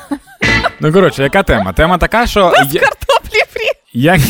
[0.80, 1.72] Ну коротше, яка тема?
[1.72, 3.70] Тема така, що є- картоплі фрі.
[3.92, 4.20] як,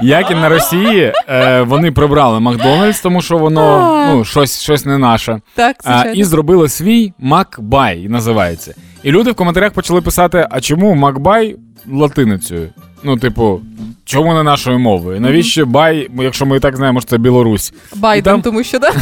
[0.00, 4.98] як і на Росії, е, вони прибрали Макдональдс, тому що воно ну, щось, щось не
[4.98, 5.40] наше.
[5.54, 6.20] Так, А, звичайно.
[6.20, 8.74] і зробили свій Макбай, називається.
[9.02, 11.56] І люди в коментарях почали писати: а чому Макбай
[11.92, 12.68] латиницею?
[13.02, 13.60] Ну, типу,
[14.04, 15.20] чому не нашою мовою?
[15.20, 17.72] Навіщо бай, якщо ми і так знаємо, що це Білорусь?
[17.94, 18.92] Байден, там- тому що да.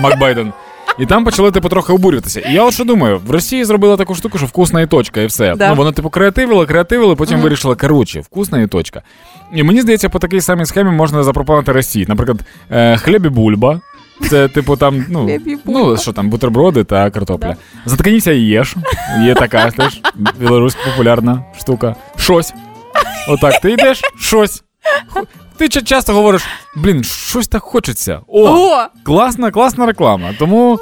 [0.00, 0.52] Макбайден.
[0.98, 2.40] І там почали типу трохи обурюватися.
[2.40, 5.26] І я от що думаю, в Росії зробили таку штуку, що вкусна і точка, і
[5.26, 5.54] все.
[5.56, 5.68] Да.
[5.68, 9.02] Ну вони типу креативили, креативили, потім вирішили, коротше, вкусна і точка.
[9.54, 12.06] І мені здається, по такій самій схемі можна запропонувати Росії.
[12.08, 12.40] Наприклад,
[12.70, 13.80] е, хліб і бульба.
[14.30, 17.56] Це, типу, там, ну, ну що там, бутерброди та картопля.
[17.84, 18.76] Заткніться і їж.
[19.22, 20.00] Є така теж
[20.38, 21.96] білоруська популярна штука.
[22.16, 22.54] Щось.
[23.28, 24.62] Отак, ти йдеш, щось.
[25.56, 28.20] Ти часто говориш, блін, щось так хочеться.
[28.28, 28.86] О, О!
[29.02, 30.34] класна, класна реклама.
[30.38, 30.78] Тому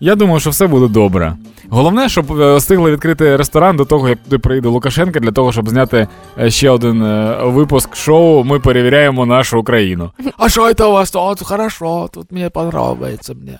[0.00, 1.36] я думаю, що все буде добре.
[1.70, 5.68] Головне, щоб е, встигли відкрити ресторан до того, як туди приїде Лукашенко, для того, щоб
[5.68, 6.08] зняти
[6.40, 8.44] е, ще один е, випуск шоу.
[8.44, 10.10] Ми перевіряємо нашу Україну.
[10.36, 11.42] А що це у вас тут?
[11.42, 13.34] Хорошо, тут мені подобається.
[13.34, 13.58] Мені.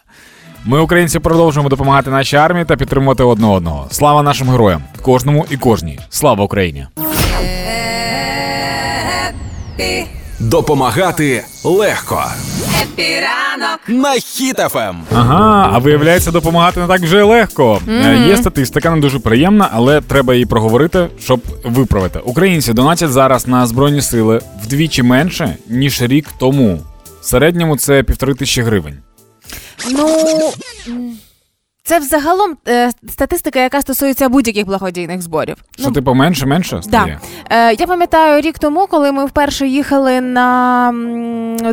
[0.64, 3.87] Ми, українці, продовжуємо допомагати нашій армії та підтримувати одне одного.
[3.90, 5.98] Слава нашим героям, кожному і кожній.
[6.09, 6.87] Слава Україні!
[10.40, 12.24] Допомагати легко.
[12.82, 13.80] Happy ранок.
[13.88, 14.96] На Хіт FM.
[15.14, 17.80] Ага, а виявляється, допомагати не так вже легко.
[17.88, 22.18] Е, Є статистика, не дуже приємна, але треба її проговорити, щоб виправити.
[22.24, 26.80] Українці донатять зараз на збройні сили вдвічі менше ніж рік тому.
[27.20, 28.98] В середньому це півтори тисячі гривень.
[29.90, 30.26] Ну
[31.88, 35.57] це взагалом е, статистика, яка стосується будь-яких благодійних зборів.
[35.79, 37.20] Що Ну, типу менше менше Да.
[37.51, 40.92] Е, я пам'ятаю рік тому, коли ми вперше їхали на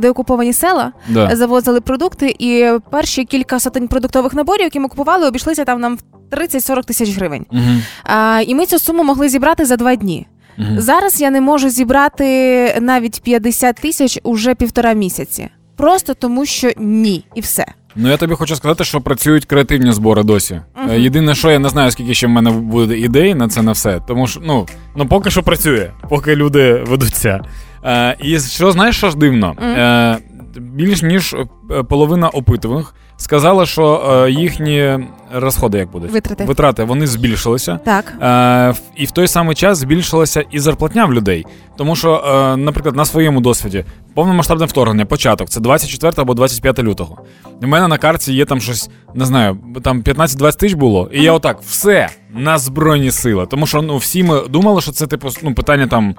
[0.02, 1.36] деокуповані села, Да.
[1.36, 6.36] завозили продукти, і перші кілька сотень продуктових наборів, які ми купували, обійшлися там нам в
[6.36, 7.46] 30-40 тисяч гривень.
[7.52, 7.62] Угу.
[8.04, 10.28] А, і ми цю суму могли зібрати за два дні.
[10.58, 10.68] Угу.
[10.78, 15.50] Зараз я не можу зібрати навіть 50 тисяч уже півтора місяці.
[15.78, 17.66] Просто тому, що ні, і все.
[17.96, 20.62] Ну я тобі хочу сказати, що працюють креативні збори досі.
[20.90, 23.72] Е, Єдине, що я не знаю, скільки ще в мене буде ідей на це на
[23.72, 24.02] все.
[24.08, 27.42] Тому що ну, ну поки що працює, поки люди ведуться.
[27.84, 29.56] Е, і що знаєш, що ж дивно?
[29.62, 30.18] Е,
[30.60, 35.00] більш ніж е, половина опитуваних сказала, що е, їхні
[35.34, 36.46] розходи як будуть Витрати.
[36.46, 37.80] витрати вони збільшилися.
[37.86, 38.14] Так.
[38.22, 41.46] Е, і в той самий час збільшилася і зарплатня в людей.
[41.78, 47.18] Тому що, е, наприклад, на своєму досвіді повномасштабне вторгнення, початок, це 24 або 25 лютого.
[47.62, 51.10] У мене на карті є там щось, не знаю, там 15-20 тисяч було.
[51.14, 53.46] І я отак, все на збройні сили.
[53.46, 56.16] Тому що ну, всі ми думали, що це типу ну, питання там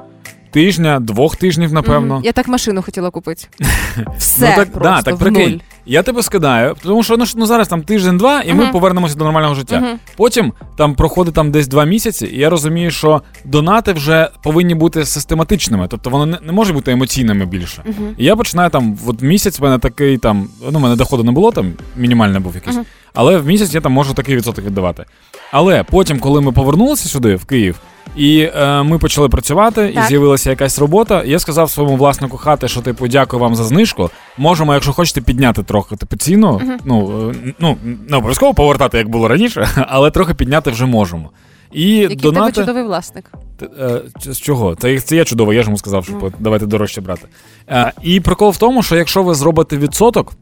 [0.56, 2.20] тижня, двох тижнів, напевно.
[2.24, 3.44] Я так машину хотіла купити.
[4.18, 5.50] Все ну, так, просто да, так в прикинь.
[5.50, 5.58] нуль.
[5.86, 9.54] Я тебе скидаю, тому що ну, ну зараз там тиждень-два, і ми повернемося до нормального
[9.54, 9.98] життя.
[10.16, 15.04] Потім там проходить там десь два місяці, і я розумію, що донати вже повинні бути
[15.06, 17.82] систематичними, тобто вони не, не можуть бути емоційними більше.
[18.18, 21.32] І я починаю там, от місяць в мене такий там, ну, в мене доходу не
[21.32, 22.78] було, там мінімальний був якийсь.
[23.14, 25.04] Але в місяць я там можу такий відсоток віддавати.
[25.52, 27.80] Але потім, коли ми повернулися сюди, в Київ,
[28.16, 31.22] і е, ми почали працювати, і з'явилася якась робота.
[31.24, 34.10] Я сказав своєму власнику хати, що типу дякую вам за знижку.
[34.38, 36.60] Можемо, якщо хочете, підняти трохи типу, ціну.
[36.84, 37.76] Ну, е, ну
[38.08, 41.30] не обов'язково повертати, як було раніше, але трохи підняти вже можемо.
[41.72, 43.32] І Який в тебе чудовий власник.
[43.58, 44.00] Т- е,
[44.32, 44.74] З чого?
[44.74, 47.28] Це, це я чудово, я ж йому сказав, що от, давайте дорожче брати.
[47.68, 50.32] Е, і прикол в тому, що якщо ви зробите відсоток,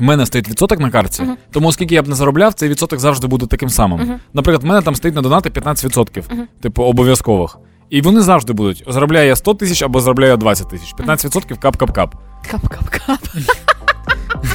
[0.00, 1.36] в мене стоїть відсоток на карті, Мгм.
[1.50, 3.98] тому оскільки я б не заробляв, цей відсоток завжди буде таким самим.
[4.00, 4.20] Мгм.
[4.34, 6.46] Наприклад, в мене там стоїть на донати 15%, Мгм.
[6.60, 7.56] типу обов'язкових.
[7.90, 8.84] І вони завжди будуть.
[8.88, 10.94] Заробляю я 100 тисяч або заробляю я 20 тисяч.
[10.98, 12.08] 15% кап-кап-кап.
[12.52, 13.18] Кап-кап-кап.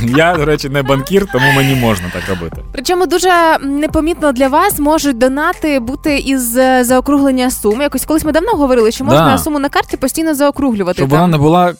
[0.17, 2.62] Я, до речі, не банкір, тому мені можна так робити.
[2.73, 3.29] Причому дуже
[3.62, 7.82] непомітно для вас можуть донати бути із е, заокруглення сум.
[7.82, 9.38] Якось колись ми давно говорили, що можна Да.
[9.38, 10.97] суму на карті постійно заокруглювати.
[10.97, 11.19] Щоб там.
[11.19, 11.73] вона не була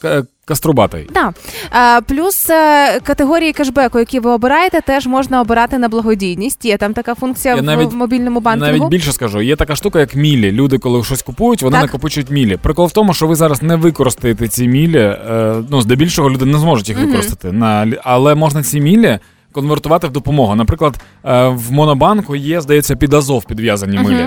[0.44, 1.06] е, каструбатою.
[1.14, 1.34] Да.
[1.72, 6.66] А, плюс е, категорії кешбеку, які ви обираєте, теж можна обирати на благодійність.
[6.66, 8.78] Є там така функція Я в, навіть- мобільному банкінгу.
[8.78, 10.52] Навіть більше скажу, є така штука, як мілі.
[10.52, 11.86] Люди, коли щось купують, вони Так.
[11.86, 12.58] накопичують мілі.
[12.58, 15.00] Прикол в тому, що ви зараз не використаєте ці мілі.
[15.00, 17.52] Е, ну, здебільшого люди не зможуть їх використати.
[17.52, 19.20] На, лі- але можна ці мілі
[19.52, 20.56] конвертувати в допомогу.
[20.56, 24.06] Наприклад, е, в Монобанку є, здається, під Азов підв'язані Мгм.
[24.06, 24.26] милі.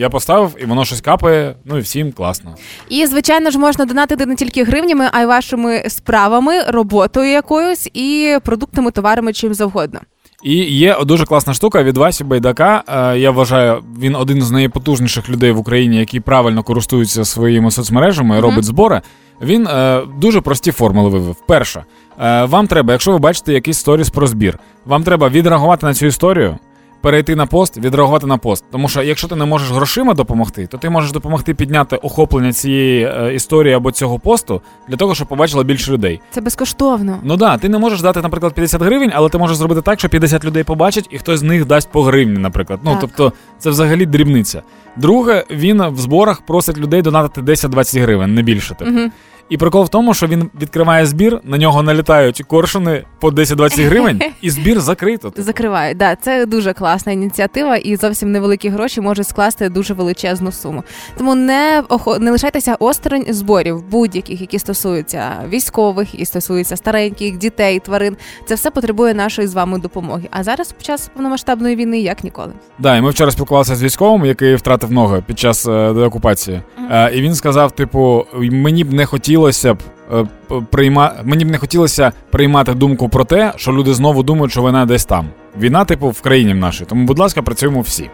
[0.00, 2.54] Я поставив, і воно щось капає, ну і всім класно.
[2.88, 8.38] І звичайно ж можна донатити не тільки гривнями, а й вашими справами, роботою якоюсь і
[8.44, 10.00] продуктами, товарами, чим завгодно.
[10.42, 12.82] І є дуже класна штука від Васі Байдака.
[12.88, 18.40] Е, я вважаю, він один з найпотужніших людей в Україні, який правильно користується своїми соцмережами,
[18.40, 19.02] робить збори.
[19.42, 21.36] Він е, дуже прості формули вивів.
[21.46, 21.84] Перше,
[22.20, 26.06] е, вам треба, якщо ви бачите якийсь сторіс про збір, вам треба відреагувати на цю
[26.06, 26.58] історію.
[27.00, 28.64] Перейти на пост, відреагувати на пост.
[28.72, 33.04] Тому що якщо ти не можеш грошима допомогти, то ти можеш допомогти підняти охоплення цієї
[33.04, 36.20] е, історії або цього посту для того, щоб побачило більше людей.
[36.30, 37.18] Це безкоштовно.
[37.22, 40.08] Ну да, ти не можеш дати, наприклад, 50 гривень, але ти можеш зробити так, що
[40.08, 42.80] 50 людей побачать, і хтось з них дасть по гривні, наприклад.
[42.84, 43.00] Ну Так.
[43.00, 44.62] тобто, це взагалі дрібниця.
[44.96, 48.74] Друге, він в зборах просить людей донатити 10-20 гривень, не більше.
[48.74, 48.90] Типу.
[48.90, 49.10] Угу.
[49.48, 54.20] І прикол в тому, що він відкриває збір, на нього налітають коршуни по 10-20 гривень,
[54.42, 55.32] і збір закрито.
[55.36, 55.96] Закривають.
[55.98, 60.84] Да, це дуже класна ініціатива, і зовсім невеликі гроші можуть скласти дуже величезну суму.
[61.18, 67.78] Тому не охо- не лишайтеся осторонь зборів будь-яких, які стосуються військових, які стосуються стареньких, дітей,
[67.80, 68.16] тварин.
[68.46, 70.22] Це все потребує нашої з вами допомоги.
[70.30, 72.52] А зараз під час повномасштабної війни як ніколи.
[72.78, 76.62] Да, і ми вчора спілкувалися з військовим, який втратив ноги під час е, деокупації.
[76.90, 79.76] Е, і він сказав: типу, мені б не хотілося б.
[80.12, 80.24] е,
[80.70, 81.12] Прийма...
[81.24, 85.04] Мені б не хотілося приймати думку про те, що люди знову думають, що війна десь
[85.04, 85.26] там.
[85.60, 86.84] Війна, типу, в країні в нашій.
[86.84, 88.10] Тому, будь ласка, працюємо всі.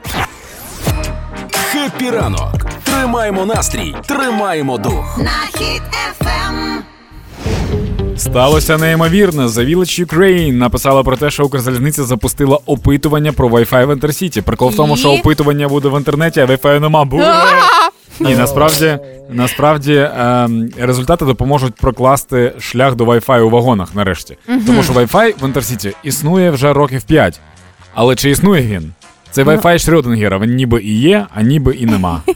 [1.72, 2.54] Happy ранок.
[2.84, 5.18] Тримаємо настрій, тримаємо дух.
[5.18, 6.82] На Хіт FM.
[8.16, 9.42] Сталося неймовірне.
[9.46, 14.42] The Village Ukraine написала про те, що Укрзалізниця запустила опитування про Wi-Fi в Інтерсіті.
[14.42, 17.04] Прикол в тому, що опитування буде в інтернеті, а Wi-Fi нема.
[17.04, 17.34] Буре!
[18.20, 18.98] І насправді,
[19.30, 20.48] насправді е,
[20.78, 24.36] результати допоможуть прокласти шлях до Wi-Fi у вагонах нарешті.
[24.66, 27.40] Тому що Wi-Fi в Інтерсіті існує вже років 5.
[27.94, 28.92] Але чи існує він?
[29.34, 32.22] Це Wi-Fi Шрёдингера, він ніби і є, а ніби і нема.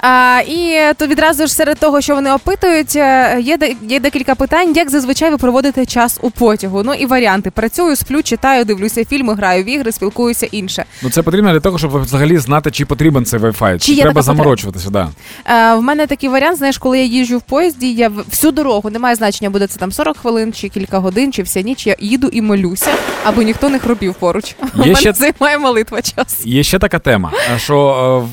[0.00, 4.72] А, і то відразу ж серед того, що вони опитують, е, є, є декілька питань,
[4.76, 6.82] як зазвичай ви проводите час у потягу.
[6.84, 10.84] Ну і варіанти: працюю, сплю, читаю, дивлюся фільми, граю в ігри, спілкуюся інше.
[11.02, 13.78] Ну це потрібно для того, щоб взагалі знати, чи потрібен цей Wi-Fi.
[13.78, 15.08] Чи, є треба заморочуватися, да.
[15.46, 19.14] Е, в мене такий варіант, знаєш, коли я їжджу в поїзді, я всю дорогу немає
[19.14, 21.86] значення, буде це там 40 хвилин, чи кілька годин, чи вся ніч.
[21.86, 22.90] Я їду і молюся,
[23.24, 24.56] аби ніхто не хропів поруч.
[24.74, 26.46] Мене ще- займає молитва час.
[26.46, 27.76] Є ще така тема, е, що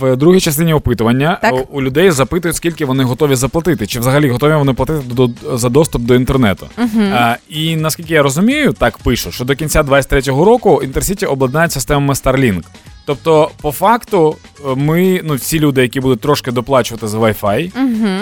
[0.01, 1.53] е, в другій частині опитування Так.
[1.53, 5.69] е, у людей запитують, скільки вони готові заплатити, чи взагалі готові вони платити до, за
[5.69, 6.67] доступ до інтернету.
[6.79, 12.13] Е, І наскільки я розумію, так пишу, що до кінця 23-го року Інтерсіті обладнають системами
[12.13, 12.63] Starlink.
[13.05, 17.71] Тобто, по факту, е, ми, ну, всі люди, які будуть трошки доплачувати за Wi-Fi,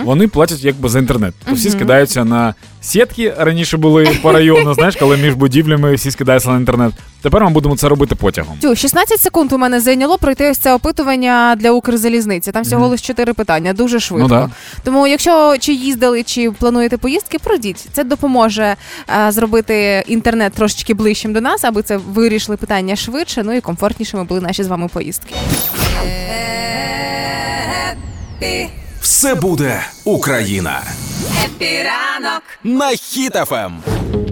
[0.03, 1.33] вони платять якби за інтернет.
[1.39, 6.49] Тобто всі скидаються на сітки, раніше були по району, знаєш, коли між будівлями всі скидаються
[6.49, 6.93] на інтернет.
[7.21, 8.57] Тепер ми будемо це робити потягом.
[8.61, 12.51] Тю, 16 секунд у мене зайняло пройти ось це опитування для Укрзалізниці.
[12.51, 14.27] Там всього лише 4 питання, дуже швидко.
[14.27, 14.49] Ну да.
[14.83, 17.85] Тому, якщо чи їздили, чи плануєте поїздки, пройдіть.
[17.93, 18.75] Це допоможе
[19.27, 24.23] е, зробити інтернет трошечки ближчим до нас, аби це вирішили питання швидше, ну і комфортнішими
[24.23, 25.35] були наші з вами поїздки.
[28.41, 28.69] Happy,
[29.01, 30.81] Все буде Україна.
[31.45, 32.41] Happy ранок.
[32.63, 32.95] На Ем.
[32.97, 33.71] Хіт FM.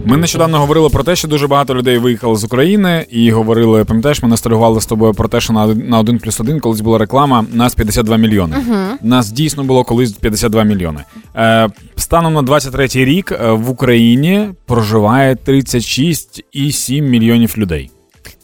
[0.06, 4.22] Ми нещодавно говорили про те, що дуже багато людей виїхали з України, і говорили, пам'ятаєш,
[4.22, 7.44] ми ностальгували з тобою про те, що на один- 1 плюс 1 колись була реклама,
[7.52, 8.56] нас 52 мільйони.
[9.02, 11.00] Нас дійсно було колись 52 мільйони.
[11.36, 17.90] Е, станом на 23 рік е, в Україні проживає 36,7 мільйонів людей.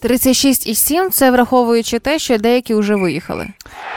[0.03, 3.47] 36,7– це враховуючи те, що деякі вже виїхали.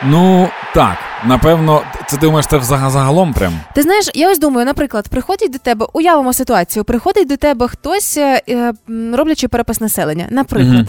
[0.04, 3.60] Ну так, напевно, це ти думаєш, це загалом прям.
[3.74, 8.16] Ти знаєш, я ось думаю, наприклад, приходить до тебе, уявимо ситуацію, приходить до тебе хтось,
[8.16, 8.72] е, е,
[9.14, 10.26] роблячи перепис населення.
[10.30, 10.88] Наприклад, Мгм.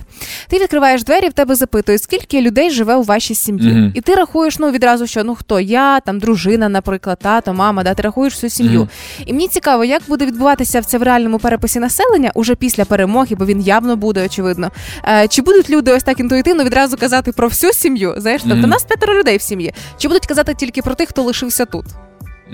[0.50, 3.74] ти відкриваєш двері, в тебе запитують, скільки людей живе у вашій сім'ї.
[3.74, 3.92] Мгм.
[3.96, 7.94] І ти рахуєш ну відразу, що ну хто я, там дружина, наприклад, тато, мама, да,
[7.94, 8.80] ти рахуєш всю сім'ю.
[8.80, 8.90] Мгм.
[9.26, 13.46] І мені цікаво, як буде відбуватися це в реальному переписі населення уже після перемоги, бо
[13.46, 14.72] він явно буде очевидно.
[15.08, 18.16] Е, чи будуть люди ось так інтуїтивно відразу казати про всю сім'ю?
[18.18, 19.74] Знаєш, тобто нас п'ятеро людей в сім'ї.
[19.98, 21.86] Чи будуть казати тільки про тих, хто лишився тут?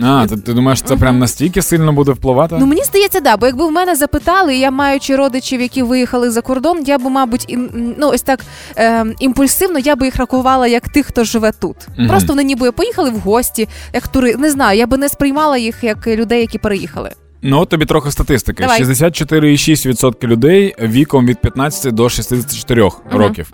[0.01, 2.55] А, ти, ти думаєш, це прям настільки сильно буде впливати?
[2.59, 6.41] Ну мені здається, да, бо якби в мене запитали, я маючи родичів, які виїхали за
[6.41, 7.57] кордон, я б, мабуть, і,
[7.97, 8.39] ну ось так
[8.77, 11.75] е, імпульсивно я би їх рахувала як тих, хто живе тут.
[11.97, 12.07] Угу.
[12.07, 14.35] Просто вони ніби поїхали в гості, як тури.
[14.35, 17.11] Не знаю, я би не сприймала їх як людей, які переїхали.
[17.41, 18.63] Ну, от тобі трохи статистики.
[18.63, 18.83] Давай.
[18.83, 23.51] 64,6% людей віком від 15 до 64 років.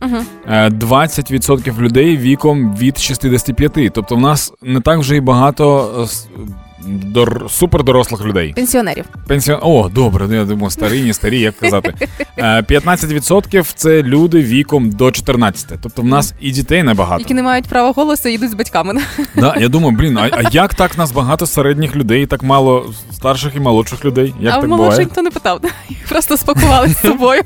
[0.48, 3.94] Е, 20% людей віком від 65.
[3.94, 6.40] Тобто в нас не так вже і багато е,
[6.86, 7.46] дор...
[7.50, 8.54] супердорослих людей.
[8.54, 9.06] Пенсіонерів.
[9.28, 9.60] Пенсіон...
[9.62, 11.94] О, добре, ну, я думаю, старі, не старі, як казати.
[12.38, 15.74] Е, 15% це люди віком до 14.
[15.82, 17.20] Тобто в нас і дітей небагато.
[17.20, 19.02] які не мають права голосу, і йдуть з батьками.
[19.36, 22.94] Да, я думаю, блін, а, а як так нас багато середніх людей, і так мало
[23.12, 24.34] старших і молодших людей?
[24.40, 25.62] Як а так молодших ніхто не питав.
[26.10, 27.42] Просто спакували з собою.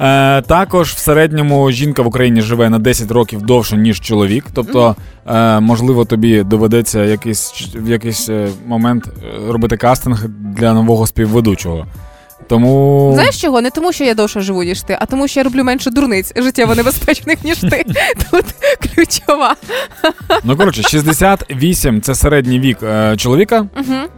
[0.00, 4.44] Е, також в середньому жінка в Україні живе на 10 років довше, ніж чоловік.
[4.52, 11.06] Тобто, е, можливо, тобі доведеться якийсь, в якийсь е, момент е, робити кастинг для нового
[11.06, 11.86] співведучого.
[12.48, 13.60] Тому Знаєш чого?
[13.60, 16.32] Не тому, що я довше живу, ніж ти, а тому, що я роблю менше дурниць
[16.36, 17.84] життєво небезпечних, ніж ти.
[18.30, 18.44] Тут
[18.94, 19.54] ключова.
[20.44, 23.66] ну коротше, 68 це середній вік е, чоловіка,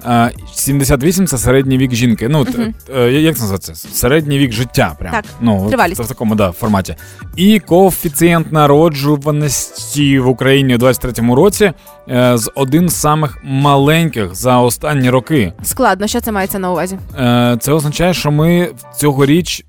[0.07, 2.29] е, 78 це середній вік жінки.
[2.29, 3.75] Ну, т- е, як це називається?
[3.75, 4.97] Середній вік життя.
[4.99, 5.13] Прям.
[5.13, 6.01] Так, Ну, тривалість.
[6.01, 6.97] в такому да, форматі.
[7.37, 8.53] І коефіцієнт
[9.27, 11.73] народжуваності в Україні у 23-му році
[12.09, 15.53] е, з один з самих маленьких за останні роки.
[15.63, 16.99] Складно, що це мається на увазі?
[17.19, 19.65] Е, це означає, що ми цьогоріч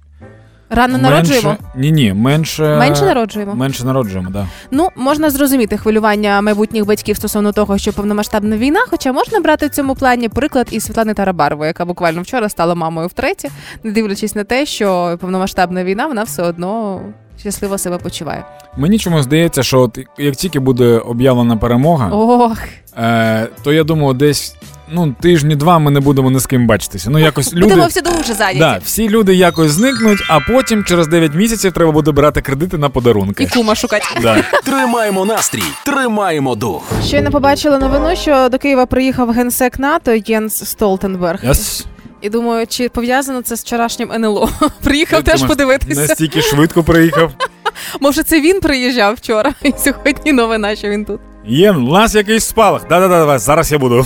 [0.69, 1.57] Рано народжуємо.
[1.75, 3.55] ні, ні, менше, Менше народжуємо.
[3.55, 4.47] Менше народжуємо, да.
[4.71, 9.69] Ну, можна зрозуміти хвилювання майбутніх батьків стосовно того, що повномасштабна війна, хоча можна брати в
[9.69, 13.49] цьому плані приклад із Світлани Тарабарової, яка буквально вчора стала мамою втретє,
[13.83, 17.01] не дивлячись на те, що повномасштабна війна, вона все одно
[17.39, 18.43] щасливо себе почуває.
[18.77, 22.57] Мені чомусь здається, що от як тільки буде об'явлена перемога, Ох,
[22.97, 24.55] е, то я думаю, десь
[24.91, 27.09] ну тижні два ми не будемо ні з ким бачитися.
[27.09, 27.65] Ну якось люди.
[27.67, 28.59] будемо всі дуже зайняті.
[28.59, 32.89] Да, всі люди якось зникнуть, а потім через 9 місяців треба буде брати кредити на
[32.89, 33.43] подарунки.
[33.43, 34.05] І кума шукати.
[34.21, 34.43] Да.
[34.63, 36.83] Тримаємо настрій, тримаємо дух.
[37.05, 41.43] Щойно побачила новину, що до Києва приїхав генсек НАТО Єнс Столтенберг.
[41.43, 41.85] Yes.
[42.21, 44.49] І думаю, чи пов'язано це з вчорашнім НЛО?
[44.83, 46.01] Приїхав теж подивитися.
[46.01, 47.31] Настільки швидко приїхав.
[48.01, 51.19] Може, це він приїжджав вчора, і сьогодні новина, що він тут.
[51.45, 52.81] Є, у нас якийсь спалах.
[52.87, 54.05] Да-да-да, давай, зараз я буду.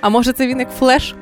[0.00, 1.14] А може, це він як флеш?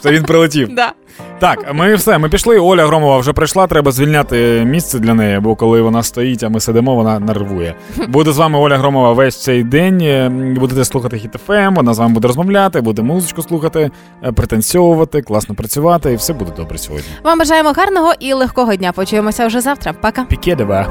[0.00, 0.68] Це він прилетів.
[0.74, 0.92] Да.
[1.38, 2.58] Так, ми все, ми пішли.
[2.58, 3.66] Оля Громова вже прийшла.
[3.66, 7.74] Треба звільняти місце для неї, бо коли вона стоїть, а ми сидимо, вона нервує.
[8.08, 10.00] Буде з вами Оля Громова весь цей день.
[10.00, 10.28] Е,
[10.60, 13.90] Будете слухати Хіт FM, вона з вами буде розмовляти, буде музичку слухати,
[14.24, 17.08] е, пританцьовувати, класно працювати, і все буде добре сьогодні.
[17.24, 18.92] Вам бажаємо гарного і легкого дня.
[18.92, 19.92] Почуємося вже завтра.
[19.92, 20.24] Пока.
[20.24, 20.86] Пікедева.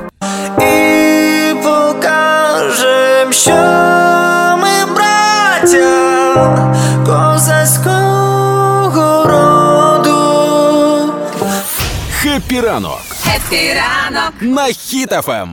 [0.57, 3.51] і покажем, що
[4.61, 6.74] ми браття
[12.55, 13.01] Happy ранок
[13.35, 14.33] Happy ранок.
[14.41, 15.49] на Хіт ФМ.